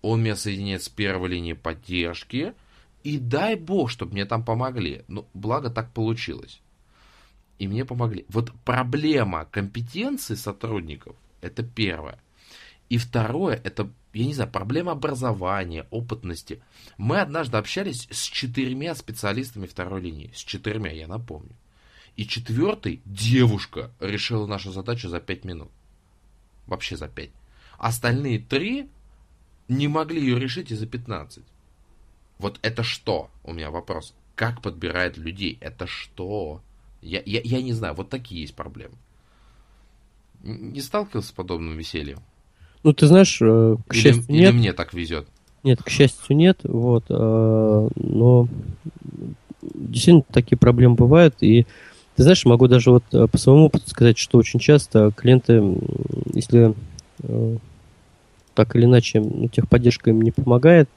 [0.00, 2.54] он меня соединяет с первой линией поддержки,
[3.02, 5.02] и дай бог, чтобы мне там помогли.
[5.08, 6.60] Ну, благо так получилось.
[7.58, 8.24] И мне помогли.
[8.28, 12.20] Вот проблема компетенции сотрудников, это первое.
[12.88, 16.62] И второе, это, я не знаю, проблема образования, опытности.
[16.98, 20.32] Мы однажды общались с четырьмя специалистами второй линии.
[20.34, 21.54] С четырьмя, я напомню.
[22.16, 25.70] И четвертый, девушка, решила нашу задачу за пять минут.
[26.66, 27.30] Вообще за пять.
[27.78, 28.90] Остальные три
[29.68, 31.44] не могли ее решить и за 15.
[32.38, 33.30] Вот это что?
[33.44, 34.14] У меня вопрос.
[34.34, 35.56] Как подбирает людей?
[35.60, 36.62] Это что?
[37.00, 38.96] Я, я, я не знаю, вот такие есть проблемы.
[40.42, 42.18] Не сталкивался с подобным весельем?
[42.82, 44.54] Ну, ты знаешь, э, к или, счастью, или нет.
[44.54, 45.26] мне так везет?
[45.62, 46.60] Нет, к счастью, нет.
[46.62, 48.48] Вот, э, но
[49.62, 51.34] действительно такие проблемы бывают.
[51.40, 51.66] И
[52.16, 55.62] ты знаешь, могу даже вот э, по своему опыту сказать, что очень часто клиенты,
[56.32, 56.74] если
[58.54, 60.88] так или иначе техподдержка им не помогает,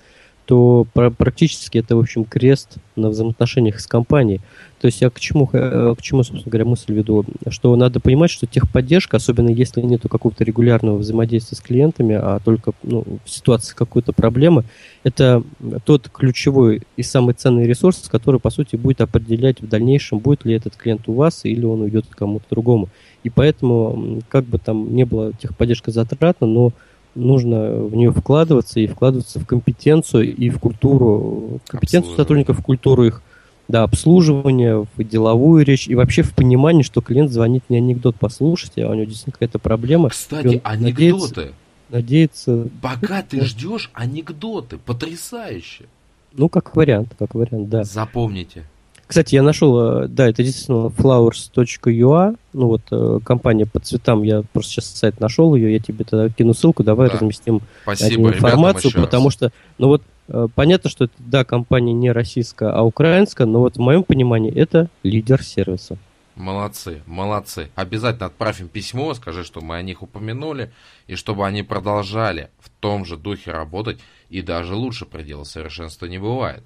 [0.46, 4.42] то практически это, в общем, крест на взаимоотношениях с компанией.
[4.82, 7.24] То есть я к чему, э, к чему, собственно говоря, мысль веду?
[7.48, 12.74] Что надо понимать, что техподдержка, особенно если нет какого-то регулярного взаимодействия с клиентами, а только
[12.84, 14.66] ну, в ситуации какой-то проблемы,
[15.04, 15.42] это
[15.86, 20.54] тот ключевой и самый ценный ресурс, который, по сути, будет определять в дальнейшем, будет ли
[20.54, 22.90] этот клиент у вас или он уйдет к кому-то другому.
[23.24, 26.74] И поэтому, как бы там не было техподдержка затратна, но
[27.16, 33.06] нужно в нее вкладываться и вкладываться в компетенцию и в культуру, компетенцию сотрудников, в культуру
[33.06, 33.22] их
[33.68, 38.78] да, обслуживания, в деловую речь и вообще в понимании, что клиент звонит не анекдот послушать,
[38.78, 40.10] а у него действительно какая-то проблема.
[40.10, 41.54] Кстати, анекдоты.
[41.90, 42.68] Надеется, надеется...
[42.82, 45.86] Пока ты ждешь анекдоты, потрясающе.
[46.34, 47.84] Ну, как вариант, как вариант, да.
[47.84, 48.66] Запомните.
[49.14, 54.42] Кстати, я нашел, э, да, это действительно flowers.ua, ну вот э, компания по цветам, я
[54.42, 57.18] просто сейчас сайт нашел ее, я тебе тогда кину ссылку, давай да.
[57.18, 59.34] разместим Спасибо, информацию, потому раз.
[59.36, 63.76] что, ну вот, э, понятно, что это, да, компания не российская, а украинская, но вот
[63.76, 66.00] в моем понимании это лидер сервиса.
[66.36, 67.70] Молодцы, молодцы.
[67.76, 70.72] Обязательно отправим письмо, скажи, что мы о них упомянули,
[71.06, 74.00] и чтобы они продолжали в том же духе работать,
[74.32, 76.64] и даже лучше предела совершенства не бывает.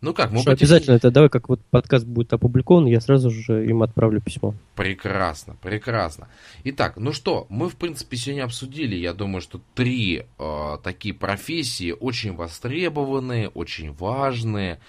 [0.00, 3.82] Ну как, мы обязательно это давай, как вот подкаст будет опубликован, я сразу же им
[3.82, 4.54] отправлю письмо.
[4.74, 6.28] Прекрасно, прекрасно.
[6.64, 11.92] Итак, ну что, мы в принципе сегодня обсудили, я думаю, что три э, такие профессии
[11.92, 14.80] очень востребованные, очень важные.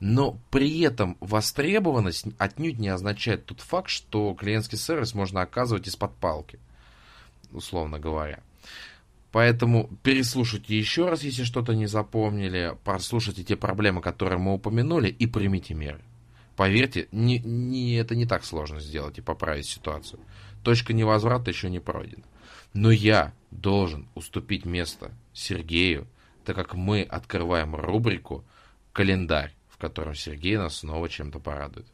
[0.00, 6.14] Но при этом востребованность отнюдь не означает тот факт, что клиентский сервис можно оказывать из-под
[6.14, 6.60] палки,
[7.52, 8.40] условно говоря.
[9.30, 15.26] Поэтому переслушайте еще раз, если что-то не запомнили, прослушайте те проблемы, которые мы упомянули, и
[15.26, 16.00] примите меры.
[16.56, 20.18] Поверьте, не, не, это не так сложно сделать и поправить ситуацию.
[20.64, 22.24] Точка невозврата еще не пройдена.
[22.74, 26.06] Но я должен уступить место Сергею,
[26.44, 28.44] так как мы открываем рубрику
[28.92, 31.86] «Календарь», в котором Сергей нас снова чем-то порадует.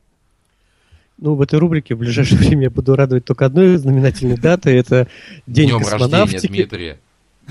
[1.19, 4.70] Ну, в этой рубрике в ближайшее время я буду радовать только одной знаменательной даты.
[4.70, 5.09] Это
[5.47, 6.35] День Днем космонавтики.
[6.36, 7.01] рождения Дмитрия.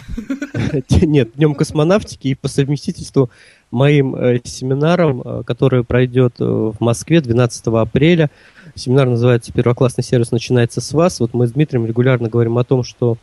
[1.02, 3.30] Нет, Днем космонавтики и по совместительству
[3.72, 8.30] моим э, семинаром, э, который пройдет э, в Москве 12 апреля.
[8.76, 11.20] Семинар называется «Первоклассный сервис начинается с вас».
[11.20, 13.18] Вот мы с Дмитрием регулярно говорим о том, что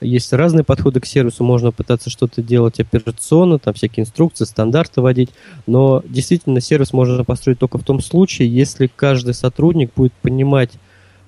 [0.00, 5.30] есть разные подходы к сервису, можно пытаться что-то делать операционно, там всякие инструкции, стандарты вводить,
[5.66, 10.72] но действительно сервис можно построить только в том случае, если каждый сотрудник будет понимать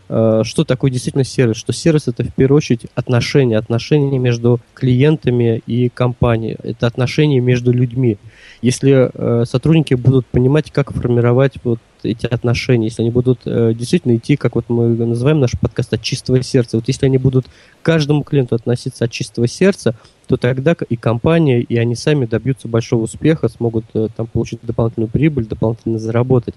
[0.09, 1.57] что такое действительно сервис?
[1.57, 7.73] Что сервис это в первую очередь отношения, отношения между клиентами и компанией, это отношения между
[7.73, 8.17] людьми.
[8.63, 14.17] Если э, сотрудники будут понимать, как формировать вот эти отношения, если они будут э, действительно
[14.17, 17.51] идти, как вот мы называем наш подкаст, от чистого сердца, вот если они будут к
[17.83, 19.95] каждому клиенту относиться от чистого сердца,
[20.29, 25.09] то тогда и компания, и они сами добьются большого успеха, смогут э, там получить дополнительную
[25.09, 26.55] прибыль, дополнительно заработать.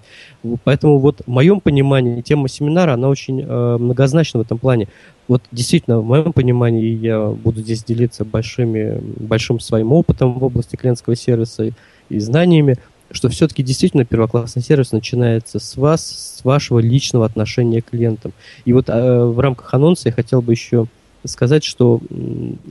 [0.64, 4.88] Поэтому вот в моем понимании тема семинара, она очень э, многозначна в этом плане.
[5.26, 10.76] Вот действительно, в моем понимании, я буду здесь делиться большими, большим своим опытом в области
[10.76, 11.70] клиентского сервиса
[12.10, 12.76] и знаниями,
[13.12, 18.32] что все-таки действительно первоклассный сервис начинается с вас, с вашего личного отношения к клиентам.
[18.64, 20.86] И вот э, в рамках анонса я хотел бы еще
[21.24, 22.00] сказать, что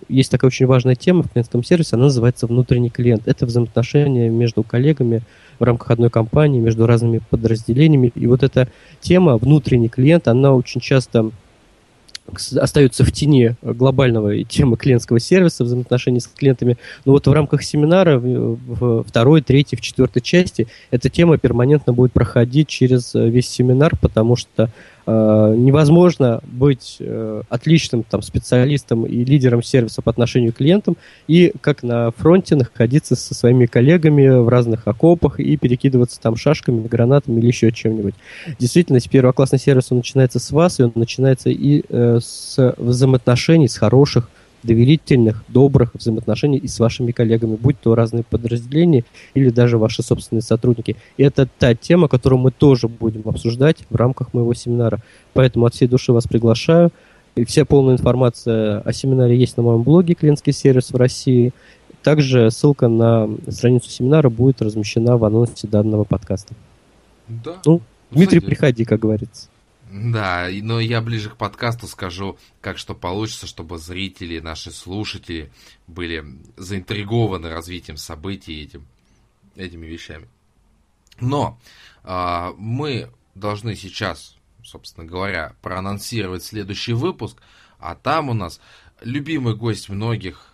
[0.10, 3.28] есть такая очень важная тема в клиентском сервисе, она называется внутренний клиент.
[3.28, 5.22] Это взаимоотношения между коллегами
[5.60, 8.12] в рамках одной компании, между разными подразделениями.
[8.16, 8.68] И вот эта
[9.00, 11.32] тема внутренний клиент, она очень часто
[12.56, 16.78] остаются в тени глобального темы клиентского сервиса, взаимоотношений с клиентами.
[17.06, 22.14] Но вот в рамках семинара в второй, третьей, в четвертой части эта тема перманентно будет
[22.14, 24.70] проходить через весь семинар, потому что
[25.08, 30.96] Э, невозможно быть э, отличным там, специалистом и лидером сервиса по отношению к клиентам
[31.28, 36.88] и как на фронте находиться со своими коллегами в разных окопах и перекидываться там шашками,
[36.88, 38.14] гранатами или еще чем-нибудь.
[38.60, 43.78] Действительно, первоклассный сервис он начинается с вас, и он начинается и э, с взаимоотношений, с
[43.78, 44.30] хороших
[44.64, 50.42] доверительных, добрых взаимоотношений и с вашими коллегами, будь то разные подразделения или даже ваши собственные
[50.42, 50.96] сотрудники.
[51.18, 55.00] И это та тема, которую мы тоже будем обсуждать в рамках моего семинара.
[55.34, 56.92] Поэтому от всей души вас приглашаю.
[57.36, 61.54] И вся полная информация о семинаре есть на моем блоге «Клиентский сервис в России».
[62.04, 66.54] Также ссылка на страницу семинара будет размещена в анонсе данного подкаста.
[67.28, 67.62] Да.
[67.66, 67.82] Ну,
[68.12, 69.48] Дмитрий, Кстати, приходи, как говорится.
[69.92, 75.52] Да, но я ближе к подкасту скажу, как что получится, чтобы зрители, наши слушатели
[75.86, 76.24] были
[76.56, 78.88] заинтригованы развитием событий этим,
[79.58, 80.30] этими вещами.
[81.20, 81.60] Но
[82.04, 87.42] а, мы должны сейчас, собственно говоря, проанонсировать следующий выпуск,
[87.78, 88.62] а там у нас
[89.02, 90.51] любимый гость многих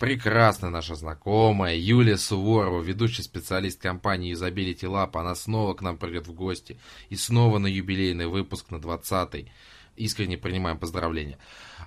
[0.00, 5.10] прекрасная наша знакомая Юлия Суворова, ведущий специалист компании Usability Lab.
[5.12, 6.78] Она снова к нам придет в гости.
[7.10, 9.52] И снова на юбилейный выпуск, на 20-й.
[9.96, 11.38] Искренне принимаем поздравления.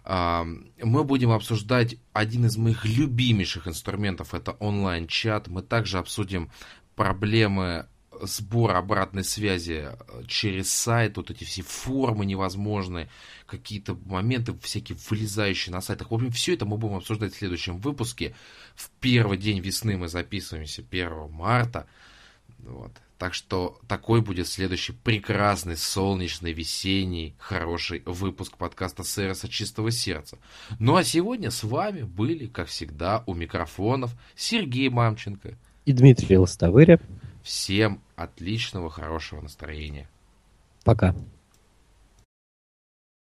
[0.04, 0.46] А,
[0.78, 4.36] мы будем обсуждать один из моих любимейших инструментов.
[4.36, 5.48] Это онлайн-чат.
[5.48, 6.52] Мы также обсудим
[6.96, 7.88] проблемы
[8.26, 13.10] сбор обратной связи э, через сайт, вот эти все формы невозможные,
[13.46, 16.12] какие-то моменты всякие вылезающие на сайтах.
[16.12, 18.36] В общем, все это мы будем обсуждать в следующем выпуске.
[18.76, 21.88] В первый день весны мы записываемся 1 марта.
[22.60, 22.92] Вот.
[23.18, 30.40] Так что такой будет следующий прекрасный, солнечный, весенний, хороший выпуск подкаста «Сервиса чистого сердца».
[30.80, 37.00] Ну а сегодня с вами были, как всегда, у микрофонов Сергей Мамченко и Дмитрий Лостовыря.
[37.44, 40.08] Всем отличного, хорошего настроения.
[40.84, 41.16] Пока.